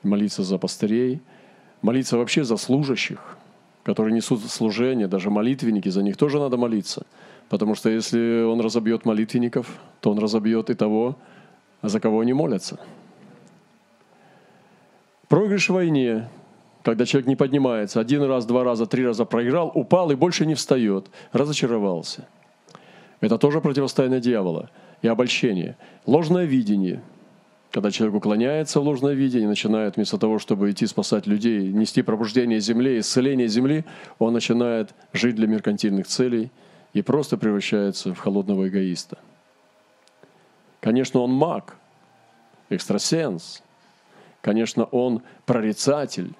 молиться 0.04 0.44
за 0.44 0.58
пастырей, 0.58 1.20
молиться 1.82 2.16
вообще 2.16 2.44
за 2.44 2.56
служащих, 2.56 3.36
которые 3.82 4.14
несут 4.14 4.44
служение, 4.44 5.08
даже 5.08 5.28
молитвенники, 5.28 5.88
за 5.88 6.04
них 6.04 6.16
тоже 6.16 6.38
надо 6.38 6.56
молиться. 6.56 7.04
Потому 7.50 7.74
что 7.74 7.90
если 7.90 8.42
он 8.44 8.60
разобьет 8.62 9.04
молитвенников, 9.04 9.78
то 10.00 10.10
он 10.10 10.18
разобьет 10.18 10.70
и 10.70 10.74
того, 10.74 11.16
за 11.82 12.00
кого 12.00 12.20
они 12.20 12.32
молятся. 12.32 12.80
Проигрыш 15.28 15.68
в 15.68 15.74
войне, 15.74 16.30
когда 16.82 17.04
человек 17.04 17.28
не 17.28 17.36
поднимается, 17.36 18.00
один 18.00 18.22
раз, 18.22 18.46
два 18.46 18.64
раза, 18.64 18.86
три 18.86 19.04
раза 19.04 19.26
проиграл, 19.26 19.70
упал 19.74 20.10
и 20.10 20.14
больше 20.14 20.46
не 20.46 20.54
встает, 20.54 21.10
разочаровался. 21.32 22.26
Это 23.20 23.36
тоже 23.36 23.60
противостояние 23.60 24.20
дьявола– 24.20 24.70
и 25.02 25.08
обольщение. 25.08 25.76
Ложное 26.06 26.44
видение. 26.44 27.02
Когда 27.70 27.90
человек 27.90 28.16
уклоняется 28.16 28.80
в 28.80 28.82
ложное 28.84 29.14
видение, 29.14 29.48
начинает 29.48 29.96
вместо 29.96 30.18
того, 30.18 30.38
чтобы 30.38 30.70
идти 30.70 30.86
спасать 30.86 31.26
людей, 31.26 31.72
нести 31.72 32.02
пробуждение 32.02 32.60
земли, 32.60 32.98
исцеление 32.98 33.48
земли, 33.48 33.84
он 34.18 34.32
начинает 34.32 34.94
жить 35.12 35.36
для 35.36 35.46
меркантильных 35.46 36.06
целей 36.06 36.50
и 36.92 37.02
просто 37.02 37.36
превращается 37.36 38.14
в 38.14 38.18
холодного 38.18 38.68
эгоиста. 38.68 39.18
Конечно, 40.80 41.20
он 41.20 41.32
маг, 41.32 41.76
экстрасенс. 42.68 43.62
Конечно, 44.40 44.84
он 44.84 45.22
прорицатель, 45.44 46.34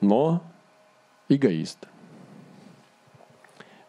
но 0.00 0.42
эгоист. 1.28 1.78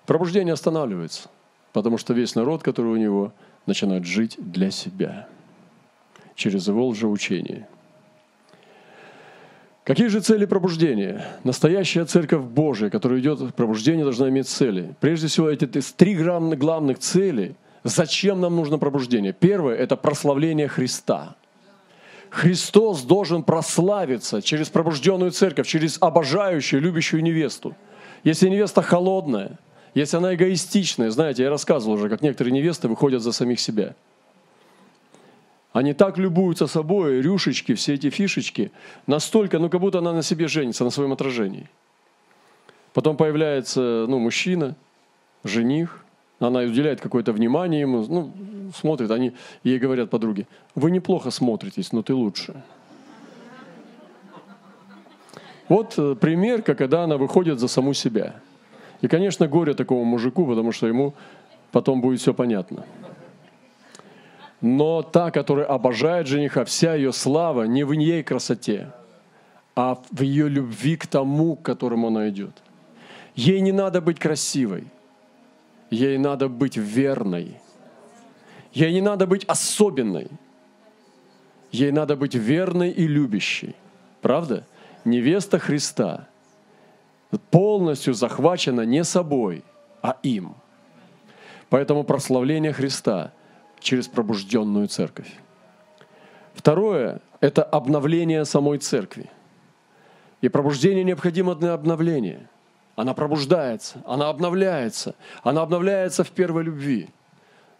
Пробуждение 0.05 0.53
останавливается, 0.53 1.29
потому 1.73 1.97
что 1.97 2.13
весь 2.13 2.36
народ, 2.36 2.63
который 2.63 2.93
у 2.93 2.97
него– 2.97 3.34
начинают 3.69 4.05
жить 4.05 4.36
для 4.38 4.71
себя 4.71 5.29
через 6.36 6.67
его 6.67 6.88
лжеучение. 6.88 7.69
Какие 9.89 10.06
же 10.06 10.19
цели 10.19 10.45
пробуждения? 10.45 11.25
Настоящая 11.43 12.06
церковь 12.06 12.43
Божия, 12.43 12.91
которая 12.91 13.19
идет 13.19 13.39
в 13.39 13.52
пробуждение, 13.54 14.04
должна 14.04 14.30
иметь 14.30 14.47
цели. 14.47 14.93
Прежде 14.99 15.25
всего, 15.25 15.49
эти 15.49 15.65
три 15.65 16.13
главных 16.13 16.99
цели. 16.99 17.56
Зачем 17.84 18.39
нам 18.39 18.56
нужно 18.56 18.78
пробуждение? 18.78 19.34
Первое– 19.34 19.75
это 19.78 19.95
прославление 19.95 20.67
Христа. 20.67 21.36
Христос 22.30 23.02
должен 23.02 23.41
прославиться 23.41 24.43
через 24.43 24.69
пробужденную 24.69 25.32
церковь, 25.32 25.65
через 25.65 25.97
обожающую, 25.99 26.80
любящую 26.80 27.23
невесту. 27.23 27.75
Если 28.23 28.47
невеста 28.47 28.84
холодная– 28.84 29.58
если 29.95 30.17
она 30.17 30.36
эгоистичная, 30.36 31.10
знаете, 31.10 31.41
я 31.41 31.49
рассказывал 31.49 31.95
уже, 31.95 32.10
как 32.10 32.21
некоторые 32.21 32.54
невесты 32.54 32.88
выходят 32.88 33.23
за 33.23 33.32
самих 33.32 33.60
себя. 33.60 33.95
Они 35.71 35.93
так 35.93 36.17
любуются 36.17 36.67
собой, 36.67 37.21
рюшечки, 37.21 37.73
все 37.75 37.93
эти 37.93 38.10
фишечки, 38.10 38.71
настолько, 39.08 39.60
ну 39.60 39.69
как 39.69 39.82
будто 39.82 39.99
она 39.99 40.13
на 40.13 40.23
себе 40.23 40.47
женится, 40.47 40.84
на 40.84 40.89
своем 40.89 41.12
отражении. 41.12 41.69
Потом 42.93 43.17
появляется 43.17 44.05
ну, 44.08 44.17
мужчина, 44.19 44.75
жених, 45.43 46.03
она 46.39 46.62
уделяет 46.62 47.02
какое-то 47.02 47.33
внимание 47.33 47.81
ему, 47.81 48.06
ну, 48.08 48.33
смотрит, 48.75 49.12
они 49.12 49.33
ей 49.63 49.77
говорят 49.77 50.10
подруги, 50.10 50.48
вы 50.73 50.89
неплохо 50.89 51.29
смотритесь, 51.29 51.91
но 51.91 52.02
ты 52.02 52.13
лучше. 52.13 52.63
Вот 55.67 55.94
э, 56.00 56.15
пример, 56.15 56.63
когда 56.63 57.04
она 57.04 57.17
выходит 57.17 57.60
за 57.60 57.67
саму 57.67 57.94
себя– 57.94 58.35
и, 59.02 59.08
конечно, 59.08 59.48
горе 59.48 59.73
такому 59.73 60.04
мужику, 60.04 60.46
потому 60.46 60.71
что 60.71 60.87
ему 60.87 61.13
потом 61.71 62.02
будет 62.02 62.19
все 62.19 62.33
понятно. 62.33 62.85
Но 64.62 65.01
та, 65.01 65.31
которая 65.31 65.65
обожает 65.65 66.27
жениха, 66.27 66.65
вся 66.65 66.95
ее 66.95 67.13
слава 67.13 67.63
не 67.63 67.83
в 67.83 67.93
ней 67.93 68.23
красоте, 68.23 68.91
а 69.75 69.95
в 70.12 70.21
ее 70.21 70.49
любви 70.49 70.97
к 70.97 71.07
тому, 71.07 71.55
к 71.55 71.62
которому 71.62 72.07
она 72.07 72.29
идет. 72.29 72.62
Ей 73.35 73.62
не 73.62 73.71
надо 73.71 74.01
быть 74.01 74.19
красивой, 74.19 74.87
ей 75.89 76.17
надо 76.17 76.49
быть 76.49 76.75
верной, 76.75 77.57
ей 78.73 78.93
не 78.93 79.01
надо 79.01 79.27
быть 79.27 79.45
особенной, 79.45 80.27
ей 81.71 81.91
надо 81.91 82.15
быть 82.15 82.35
верной 82.35 82.91
и 82.91 83.07
любящей. 83.07 83.75
Правда? 84.21 84.65
Невеста 85.05 85.60
Христа– 85.60 86.27
полностью 87.37 88.13
захвачена 88.13 88.81
не 88.81 89.03
собой, 89.03 89.63
а 90.01 90.17
им. 90.23 90.55
Поэтому 91.69 92.03
прославление 92.03 92.73
Христа 92.73 93.31
через 93.80 94.08
пробужденную 94.08 94.88
церковь. 94.88 95.32
Второе– 96.54 97.21
это 97.40 97.63
обновление 97.63 98.46
самой 98.46 98.80
церкви. 98.80 99.30
И 100.42 100.50
пробуждение 100.50 101.04
необходимо 101.04 101.56
для 101.56 101.73
обновления. 101.73 102.50
Она 102.96 103.13
пробуждается, 103.13 104.02
она 104.06 104.30
обновляется, 104.30 105.15
она 105.44 105.62
обновляется 105.62 106.23
в 106.23 106.32
первой 106.32 106.63
любви. 106.63 107.10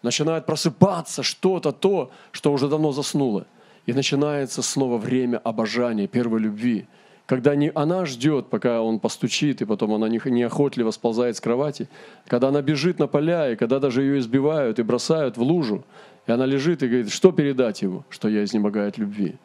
Начинает 0.02 0.45
просыпаться 0.45 1.24
что-то, 1.24 1.72
то, 1.72 2.12
что 2.32 2.54
уже 2.54 2.70
давно 2.70 2.91
заснуло. 2.91 3.45
И 3.86 3.93
начинается 3.93 4.62
снова 4.62 4.97
время 4.97 5.38
обожания, 5.38 6.08
первой 6.08 6.39
любви– 6.39 6.88
когда 7.30 7.53
не 7.53 7.71
она 7.75 8.07
ждет, 8.07 8.47
пока 8.47 8.82
он 8.82 8.99
постучит, 8.99 9.61
и 9.61 9.65
потом 9.65 9.93
она 9.93 10.09
неохотливо 10.09 10.89
сползает 10.89 11.38
с 11.38 11.39
кровати, 11.39 11.88
когда 12.25 12.47
она 12.47 12.63
бежит 12.63 12.97
на 12.97 13.05
поля, 13.05 13.51
и 13.51 13.55
когда 13.55 13.77
даже 13.77 14.01
ее 14.01 14.17
избивают 14.17 14.80
и 14.80 14.82
бросают 14.82 15.38
в 15.38 15.43
лужу, 15.43 15.86
и 16.25 16.32
она 16.32 16.47
лежит 16.47 16.82
и 16.82 16.88
говорит, 16.88 17.11
что 17.11 17.32
передать 17.32 17.84
ему, 17.84 18.03
что 18.09 18.30
я 18.30 18.43
изнемогаю 18.43 18.88
от 18.88 18.97
любви. 18.97 19.36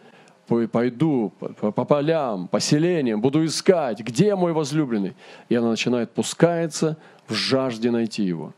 Пойду 0.47 1.31
по, 1.39 1.73
по 1.73 1.85
полям, 1.85 2.49
по 2.49 2.59
селениям, 2.59 3.21
буду 3.21 3.45
искать, 3.45 4.01
где 4.01 4.35
мой 4.35 4.55
возлюбленный. 4.55 5.13
И 5.51 5.55
она 5.55 5.69
начинает 5.69 6.11
пускается 6.11 6.97
в 7.29 7.35
жажде 7.35 7.91
найти 7.91 8.23
его. 8.23 8.55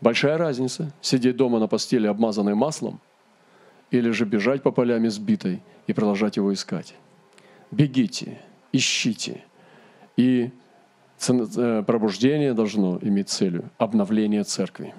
Большая 0.00 0.38
разница– 0.38 0.94
сидеть 1.02 1.36
дома 1.36 1.58
на 1.58 1.66
постели, 1.66 2.06
обмазанной 2.06 2.54
маслом, 2.54 3.00
или 3.90 4.08
же 4.12 4.24
бежать 4.24 4.62
по 4.62 4.70
полям 4.70 5.06
избитой 5.06 5.60
и 5.86 5.92
продолжать 5.92 6.38
его 6.38 6.54
искать. 6.54 6.94
Бегите, 7.70 8.38
ищите. 8.76 9.44
И 10.16 10.50
э, 11.28 11.82
пробуждение 11.86 12.54
должно 12.54 12.98
иметь 13.02 13.28
целью 13.28 13.70
обновление 13.78 14.44
церкви. 14.44 14.94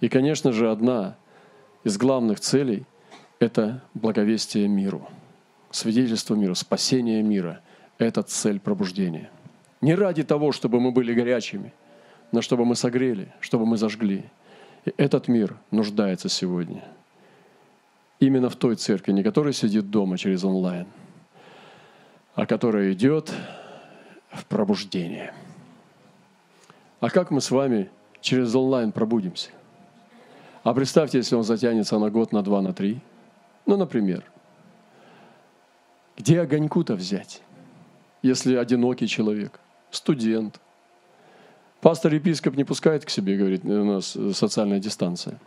И, 0.00 0.08
конечно 0.08 0.52
же, 0.52 0.70
одна 0.70 1.16
из 1.84 1.96
главных 1.96 2.40
целей– 2.40 2.84
это 3.38 3.82
благовестие 3.94 4.68
миру, 4.68 5.08
свидетельство 5.70 6.34
миру, 6.34 6.54
спасение 6.54 7.22
мира– 7.22 7.60
это 7.98 8.22
цель 8.22 8.60
пробуждения. 8.60 9.30
Не 9.80 9.94
ради 9.94 10.22
того, 10.22 10.52
чтобы 10.52 10.80
мы 10.80 10.92
были 10.92 11.12
горячими, 11.12 11.72
но 12.32 12.40
чтобы 12.40 12.64
мы 12.64 12.74
согрели, 12.74 13.32
чтобы 13.40 13.66
мы 13.66 13.76
зажгли. 13.76 14.24
И 14.86 14.92
этот 14.96 15.28
мир 15.28 15.56
нуждается 15.70 16.28
сегодня 16.28 16.84
именно 18.20 18.48
в 18.48 18.56
той 18.56 18.76
церкви, 18.76 19.12
не 19.12 19.22
которая 19.22 19.52
сидит 19.52 19.90
дома 19.90 20.16
через 20.16 20.44
онлайн– 20.44 20.86
а 22.34 22.46
которая 22.46 22.92
идет 22.92 23.32
в 24.30 24.44
пробуждение. 24.46 25.32
А 27.00 27.10
как 27.10 27.30
мы 27.30 27.40
с 27.40 27.50
вами 27.50 27.90
через 28.20 28.54
онлайн 28.54 28.92
пробудимся? 28.92 29.50
А 30.62 30.72
представьте, 30.72 31.18
если 31.18 31.36
он 31.36 31.44
затянется 31.44 31.98
на 31.98 32.10
год, 32.10 32.32
на 32.32 32.42
два, 32.42 32.62
на 32.62 32.72
три. 32.72 33.00
Ну, 33.66 33.76
например, 33.76 34.24
где 36.16 36.40
огоньку-то 36.40 36.94
взять, 36.94 37.42
если 38.22 38.56
одинокий 38.56 39.06
человек, 39.06 39.60
студент? 39.90 40.60
Пастор-епископ 41.82 42.56
не 42.56 42.64
пускает 42.64 43.04
к 43.04 43.10
себе, 43.10 43.36
говорит, 43.36 43.64
у 43.64 43.84
нас 43.84 44.16
социальная 44.32 44.80
дистанция. 44.80 45.38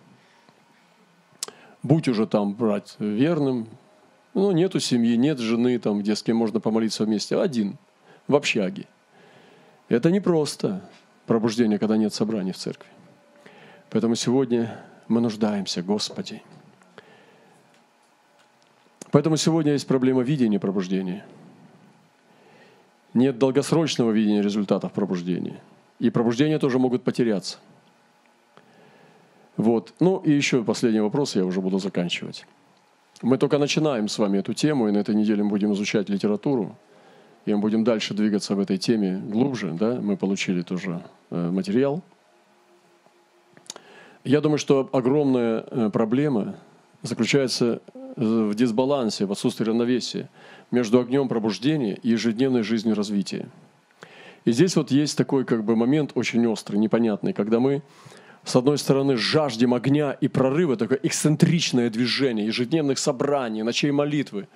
Будь 1.81 2.07
уже 2.07 2.27
там 2.27 2.53
брать 2.53 2.95
верным, 2.99 3.67
ну, 4.37 4.51
нету 4.51 4.79
семьи, 4.79 5.15
нет 5.15 5.39
жены, 5.39 5.79
там, 5.79 5.99
где 5.99 6.15
с 6.15 6.21
кем 6.21 6.37
можно 6.37 6.59
помолиться 6.59 7.05
вместе. 7.05 7.39
Один, 7.39 7.77
в 8.27 8.35
общаге. 8.35 8.85
Это 9.89 10.11
непросто, 10.11 10.87
пробуждение, 11.25 11.79
когда 11.79 11.97
нет 11.97 12.13
собраний 12.13 12.51
в 12.51 12.57
церкви. 12.57 12.89
Поэтому 13.89 14.13
сегодня 14.15 14.79
мы 15.07 15.21
нуждаемся, 15.21 15.81
Господи. 15.81 16.43
Поэтому 19.11 19.37
сегодня 19.37 19.71
есть 19.71 19.87
проблема 19.87 20.21
видения 20.21 20.59
пробуждения. 20.59 21.25
Нет 23.15 23.39
долгосрочного 23.39 24.11
видения 24.11 24.43
результатов 24.43 24.91
пробуждения. 24.91 25.59
И 25.97 26.11
пробуждения 26.11 26.59
тоже 26.59 26.77
могут 26.77 27.03
потеряться. 27.03 27.57
Вот. 29.55 29.95
Ну 29.99 30.19
и 30.19 30.31
еще 30.31 30.63
последний 30.63 30.99
вопрос, 30.99 31.35
я 31.35 31.43
уже 31.43 31.59
буду 31.59 31.79
заканчивать. 31.79 32.45
Мы 33.23 33.39
только 33.39 33.57
начинаем 33.57 34.07
с 34.07 34.19
вами 34.19 34.37
эту 34.37 34.53
тему, 34.53 34.87
и 34.87 34.91
на 34.91 34.99
этой 34.99 35.15
неделе 35.15 35.41
мы 35.41 35.49
будем 35.49 35.73
изучать 35.73 36.07
литературу, 36.07 36.77
и 37.45 37.53
мы 37.53 37.59
будем 37.59 37.83
дальше 37.83 38.13
двигаться 38.13 38.55
в 38.55 38.59
этой 38.59 38.77
теме 38.77 39.17
глубже. 39.17 39.71
Да? 39.71 39.99
Мы 39.99 40.17
получили 40.17 40.61
тоже 40.61 41.01
э, 41.31 41.49
материал. 41.49 42.03
Я 44.23 44.39
думаю, 44.39 44.59
что 44.59 44.87
огромная 44.91 45.65
э, 45.65 45.89
проблема 45.91 46.57
заключается 47.01 47.81
э, 47.93 47.99
в 48.17 48.53
дисбалансе, 48.53 49.25
в 49.25 49.31
отсутствии 49.31 49.65
равновесия 49.65 50.29
между 50.69 50.99
огнем 50.99 51.27
пробуждения 51.27 51.97
и 52.03 52.09
ежедневной 52.09 52.61
жизнью 52.61 52.93
развития. 52.93 53.49
И 54.45 54.51
здесь 54.51 54.75
вот 54.75 54.91
есть 54.91 55.17
такой 55.17 55.43
как 55.43 55.63
бы 55.63 55.75
момент 55.75 56.11
очень 56.13 56.45
острый, 56.45 56.77
непонятный, 56.77 57.33
когда 57.33 57.59
мы 57.59 57.81
с 58.47 58.55
одной 58.55 58.77
стороны, 58.77 59.17
жаждем 59.17 59.73
огня 59.73 60.13
и 60.13 60.29
прорыва, 60.29 60.77
такое 60.77 60.99
эксцентричное 61.03 61.89
движение, 61.89 62.45
ежедневных 62.45 62.97
собраний, 62.97 63.61
ночей 63.61 63.91
молитвы. 63.91 64.47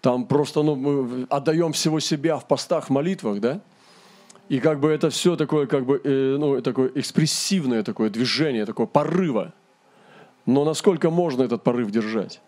Там 0.00 0.24
просто 0.24 0.62
ну, 0.62 0.74
мы 0.74 1.26
отдаем 1.28 1.72
всего 1.72 2.00
себя 2.00 2.38
в 2.38 2.48
постах, 2.48 2.88
молитвах, 2.88 3.40
да? 3.40 3.60
И 4.48 4.58
как 4.58 4.80
бы 4.80 4.88
это 4.88 5.10
все 5.10 5.36
такое, 5.36 5.66
как 5.66 5.84
бы, 5.84 6.00
э, 6.02 6.36
ну, 6.38 6.62
такое 6.62 6.90
экспрессивное 6.94 7.82
такое 7.82 8.08
движение, 8.08 8.64
такое 8.64 8.86
порыва. 8.86 9.52
Но 10.46 10.64
насколько 10.64 11.10
можно 11.10 11.42
этот 11.42 11.62
порыв 11.62 11.90
держать? 11.90 12.40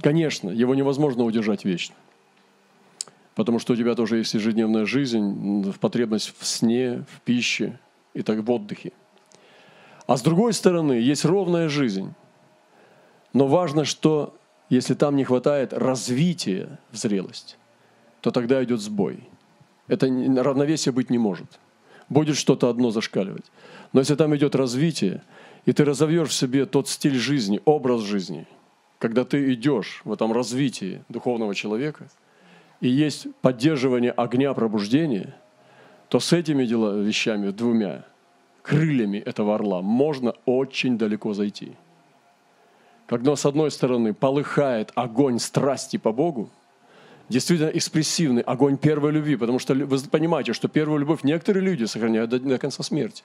Конечно, 0.00 0.50
его 0.50 0.76
невозможно 0.76 1.24
удержать 1.24 1.64
вечно. 1.64 1.96
Потому 3.34 3.58
что 3.58 3.72
у 3.72 3.76
тебя 3.76 3.96
тоже 3.96 4.18
есть 4.18 4.34
ежедневная 4.34 4.84
жизнь, 4.86 5.74
потребность 5.80 6.32
в 6.38 6.46
сне, 6.46 7.04
в 7.10 7.20
пище 7.22 7.80
и 8.14 8.22
так 8.22 8.38
в 8.44 8.50
отдыхе. 8.50 8.92
А 10.06 10.16
с 10.16 10.22
другой 10.22 10.52
стороны, 10.52 10.94
есть 10.94 11.24
ровная 11.24 11.68
жизнь. 11.68 12.12
Но 13.32 13.46
важно, 13.46 13.84
что 13.84 14.34
если 14.68 14.94
там 14.94 15.16
не 15.16 15.24
хватает 15.24 15.72
развития 15.72 16.78
в 16.90 16.96
зрелость, 16.96 17.58
то 18.20 18.30
тогда 18.30 18.62
идет 18.64 18.80
сбой. 18.80 19.28
Это 19.88 20.06
равновесие 20.06 20.92
быть 20.92 21.10
не 21.10 21.18
может. 21.18 21.60
Будет 22.08 22.36
что-то 22.36 22.68
одно 22.68 22.90
зашкаливать. 22.90 23.44
Но 23.92 24.00
если 24.00 24.14
там 24.14 24.34
идет 24.36 24.54
развитие, 24.54 25.22
и 25.66 25.72
ты 25.72 25.84
разовьешь 25.84 26.28
в 26.28 26.34
себе 26.34 26.66
тот 26.66 26.88
стиль 26.88 27.16
жизни, 27.16 27.60
образ 27.64 28.02
жизни, 28.02 28.46
когда 28.98 29.24
ты 29.24 29.52
идешь 29.54 30.02
в 30.04 30.12
этом 30.12 30.32
развитии 30.32 31.04
духовного 31.08 31.54
человека, 31.54 32.08
и 32.80 32.88
есть 32.88 33.26
поддерживание 33.40 34.10
огня 34.10 34.52
пробуждения, 34.54 35.34
то 36.08 36.20
с 36.20 36.32
этими 36.32 36.66
дела, 36.66 37.00
вещами 37.00 37.50
двумя 37.50 38.04
крыльями 38.62 39.18
этого 39.18 39.54
орла 39.54 39.82
можно 39.82 40.34
очень 40.46 40.96
далеко 40.96 41.34
зайти. 41.34 41.72
Когда 43.06 43.36
с 43.36 43.44
одной 43.44 43.70
стороны 43.70 44.14
полыхает 44.14 44.92
огонь 44.94 45.38
страсти 45.38 45.98
по 45.98 46.12
Богу, 46.12 46.48
действительно 47.28 47.68
экспрессивный 47.68 48.42
огонь 48.42 48.78
первой 48.78 49.12
любви, 49.12 49.36
потому 49.36 49.58
что 49.58 49.74
вы 49.74 49.98
понимаете, 50.10 50.52
что 50.52 50.68
первую 50.68 51.00
любовь 51.00 51.24
некоторые 51.24 51.64
люди 51.64 51.84
сохраняют 51.84 52.30
до, 52.30 52.38
до 52.38 52.58
конца 52.58 52.82
смерти. 52.82 53.24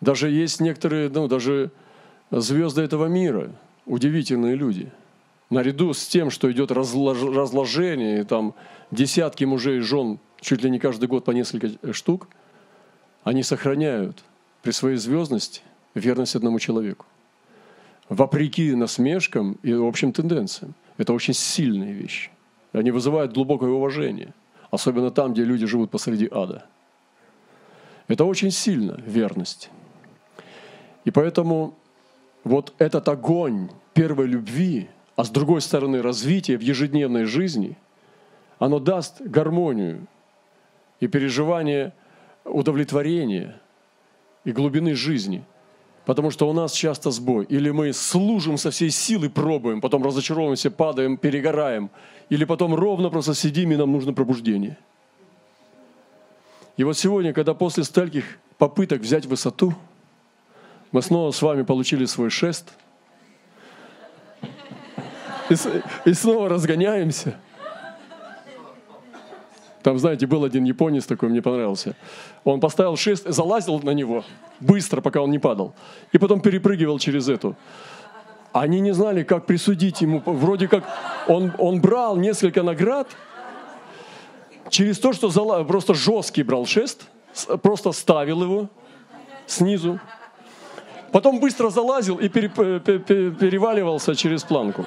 Даже 0.00 0.30
есть 0.30 0.60
некоторые, 0.60 1.08
ну, 1.10 1.28
даже 1.28 1.70
звезды 2.30 2.82
этого 2.82 3.06
мира, 3.06 3.50
удивительные 3.86 4.54
люди. 4.54 4.90
Наряду 5.50 5.92
с 5.92 6.06
тем, 6.06 6.30
что 6.30 6.50
идет 6.50 6.70
разлож, 6.70 7.22
разложение, 7.22 8.20
и 8.20 8.24
там 8.24 8.54
десятки 8.90 9.44
мужей 9.44 9.78
и 9.78 9.80
жен, 9.80 10.18
чуть 10.40 10.62
ли 10.62 10.70
не 10.70 10.78
каждый 10.78 11.08
год 11.08 11.24
по 11.24 11.32
несколько 11.32 11.92
штук– 11.92 12.28
они 13.24 13.42
сохраняют 13.42 14.24
при 14.62 14.72
своей 14.72 14.96
звездности 14.96 15.62
верность 15.94 16.36
одному 16.36 16.58
человеку. 16.58 17.06
Вопреки 18.08 18.74
насмешкам 18.74 19.58
и 19.62 19.72
общим 19.72 20.12
тенденциям. 20.12 20.74
Это 20.98 21.12
очень 21.12 21.34
сильные 21.34 21.92
вещи. 21.92 22.30
Они 22.72 22.90
вызывают 22.90 23.32
глубокое 23.32 23.70
уважение. 23.70 24.34
Особенно 24.70 25.10
там, 25.10 25.32
где 25.32 25.44
люди 25.44 25.66
живут 25.66 25.90
посреди 25.90 26.28
ада. 26.30 26.66
Это 28.08 28.24
очень 28.24 28.50
сильно, 28.50 29.00
верность. 29.06 29.70
И 31.04 31.10
поэтому 31.10 31.74
вот 32.44 32.74
этот 32.78 33.08
огонь 33.08 33.70
первой 33.94 34.26
любви, 34.26 34.88
а 35.16 35.24
с 35.24 35.30
другой 35.30 35.60
стороны 35.60 36.02
развитие 36.02 36.58
в 36.58 36.62
ежедневной 36.62 37.24
жизни, 37.24 37.76
оно 38.58 38.78
даст 38.78 39.20
гармонию 39.20 40.06
и 41.00 41.06
переживание 41.06 41.92
удовлетворения 42.44 43.60
и 44.44 44.52
глубины 44.52 44.94
жизни. 44.94 45.44
Потому 46.04 46.30
что 46.30 46.48
у 46.48 46.52
нас 46.52 46.72
часто 46.72 47.10
сбой. 47.10 47.44
Или 47.44 47.70
мы 47.70 47.92
служим 47.92 48.58
со 48.58 48.70
всей 48.70 48.90
силы, 48.90 49.30
пробуем, 49.30 49.80
потом 49.80 50.02
разочаровываемся, 50.02 50.70
падаем, 50.70 51.16
перегораем. 51.16 51.90
Или 52.28 52.44
потом 52.44 52.74
ровно 52.74 53.10
просто 53.10 53.34
сидим, 53.34 53.70
и 53.72 53.76
нам 53.76 53.92
нужно 53.92 54.12
пробуждение. 54.12 54.76
И 56.76 56.84
вот 56.84 56.98
сегодня, 56.98 57.32
когда 57.32 57.54
после 57.54 57.84
стольких 57.84 58.24
попыток 58.58 59.02
взять 59.02 59.26
высоту, 59.26 59.74
Мы 60.92 61.00
снова 61.00 61.30
с 61.30 61.40
вами 61.40 61.62
получили 61.62 62.04
свой 62.04 62.28
шест. 62.28 62.74
И, 65.48 65.54
и 66.04 66.12
снова 66.12 66.50
разгоняемся. 66.50 67.34
Там, 69.82 69.98
знаете, 69.98 70.26
был 70.26 70.44
один 70.44 70.64
японец 70.64 71.06
такой, 71.06 71.28
мне 71.28 71.42
понравился. 71.42 71.94
Он 72.44 72.60
поставил 72.60 72.96
шест, 72.96 73.28
залазил 73.28 73.80
на 73.80 73.90
него 73.90 74.24
быстро, 74.60 75.00
пока 75.00 75.20
он 75.20 75.30
не 75.30 75.38
падал. 75.38 75.74
И 76.12 76.18
потом 76.18 76.40
перепрыгивал 76.40 76.98
через 76.98 77.28
эту. 77.28 77.56
Они 78.52 78.80
не 78.80 78.92
знали, 78.92 79.22
как 79.22 79.46
присудить 79.46 80.02
ему. 80.02 80.22
Вроде 80.24 80.68
как 80.68 80.84
он, 81.26 81.52
он 81.58 81.80
брал 81.80 82.16
несколько 82.16 82.62
наград 82.62 83.08
через 84.68 84.98
то, 84.98 85.12
что 85.12 85.30
зала, 85.30 85.64
просто 85.64 85.94
жесткий 85.94 86.42
брал 86.42 86.66
шест, 86.66 87.02
просто 87.62 87.92
ставил 87.92 88.42
его 88.42 88.68
снизу. 89.46 89.98
Потом 91.10 91.40
быстро 91.40 91.70
залазил 91.70 92.16
и 92.16 92.28
переваливался 92.28 94.14
через 94.14 94.44
планку. 94.44 94.86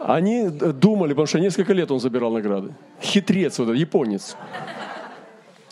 Они 0.00 0.48
думали, 0.48 1.10
потому 1.10 1.26
что 1.26 1.40
несколько 1.40 1.72
лет 1.72 1.90
он 1.90 2.00
забирал 2.00 2.32
награды. 2.32 2.72
Хитрец, 3.00 3.58
вот 3.58 3.68
этот, 3.68 3.76
японец. 3.76 4.36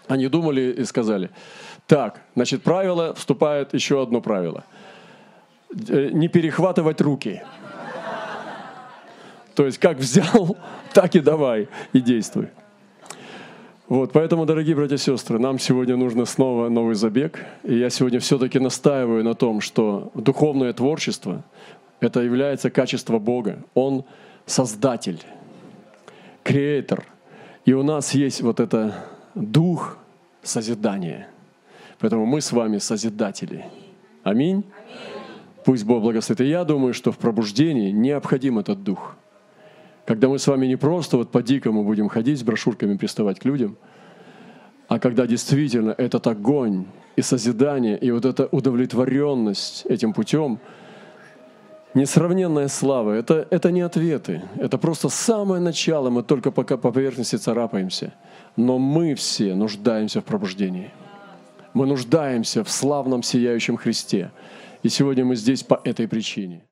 Они 0.09 0.29
думали 0.29 0.74
и 0.79 0.85
сказали, 0.85 1.31
так, 1.87 2.22
значит, 2.35 2.62
правило, 2.62 3.14
вступает 3.14 3.74
еще 3.74 4.03
одно 4.03 4.20
правило. 4.20 4.64
Э, 5.89 6.11
не 6.12 6.29
перехватывать 6.29 7.01
руки. 7.01 7.43
То 9.55 9.66
есть, 9.66 9.79
как 9.79 9.99
взял, 9.99 10.57
так 10.93 11.14
и 11.14 11.20
давай, 11.20 11.68
и 11.93 12.01
действуй. 12.01 12.49
Вот, 13.89 14.12
поэтому, 14.12 14.47
дорогие 14.47 14.74
братья 14.74 14.97
и 14.97 14.99
сестры, 14.99 15.39
нам 15.39 15.61
сегодня 15.61 15.97
нужно 15.97 16.24
снова 16.24 16.68
новый 16.68 16.97
забег. 16.97 17.45
И 17.62 17.77
я 17.79 17.89
сегодня 17.89 18.18
все-таки 18.18 18.59
настаиваю 18.59 19.22
на 19.22 19.35
том, 19.35 19.61
что 19.61 20.11
духовное 20.14 20.72
творчество– 20.72 21.45
это 22.01 22.21
является 22.21 22.71
качество 22.71 23.19
Бога. 23.19 23.65
Он 23.75 24.05
создатель, 24.47 25.23
креатор. 26.43 27.05
И 27.65 27.73
у 27.73 27.83
нас 27.83 28.15
есть 28.15 28.43
вот 28.43 28.61
это 28.61 28.95
дух 29.35 29.99
созидания. 30.43 31.29
Поэтому 31.99 32.27
мы 32.27 32.41
с 32.41 32.53
вами 32.53 32.79
созидатели. 32.79 33.65
Аминь. 34.23 34.65
Пусть 35.65 35.85
Бог 35.85 36.03
благословит. 36.03 36.41
И 36.43 36.49
я 36.49 36.65
думаю, 36.65 36.95
что 36.95 37.11
в 37.11 37.19
пробуждении 37.19 37.91
необходим 37.91 38.59
этот 38.59 38.83
дух– 38.83 39.17
когда 40.07 40.29
мы 40.29 40.39
с 40.39 40.47
вами 40.47 40.67
не 40.67 40.77
просто 40.77 41.17
вот 41.17 41.33
по-дикому 41.33 41.85
будем 41.85 42.09
ходить 42.09 42.39
с 42.39 42.45
брошюрками, 42.45 42.97
приставать 42.97 43.41
к 43.41 43.45
людям, 43.45 43.77
а 44.89 45.01
когда 45.01 45.27
действительно 45.27 45.91
этот 45.99 46.29
огонь 46.29 46.87
и 47.17 47.23
созидание, 47.23 47.99
и 47.99 48.13
вот 48.13 48.25
эта 48.25 48.47
удовлетворенность 48.47 49.85
этим 49.87 50.13
путем, 50.13 50.61
несравненная 51.97 52.69
слава, 52.69 53.13
это, 53.13 53.49
это 53.51 53.73
не 53.73 53.81
ответы, 53.81 54.43
это 54.57 54.79
просто 54.79 55.09
самое 55.09 55.61
начало, 55.61 56.11
мы 56.11 56.23
только 56.23 56.51
пока 56.51 56.77
по 56.77 56.93
поверхности 56.93 57.37
царапаемся. 57.37 58.13
Но 58.57 58.79
мы 58.79 59.15
все 59.15 59.55
нуждаемся 59.55 60.21
в 60.21 60.25
пробуждении. 60.25 60.91
Мы 61.75 61.87
нуждаемся 61.87 62.63
в 62.63 62.71
славном 62.71 63.23
сияющем 63.23 63.77
Христе. 63.77 64.31
И 64.83 64.89
сегодня 64.89 65.25
мы 65.25 65.37
здесь 65.37 65.63
по 65.63 65.81
этой 65.85 66.07
причине. 66.07 66.63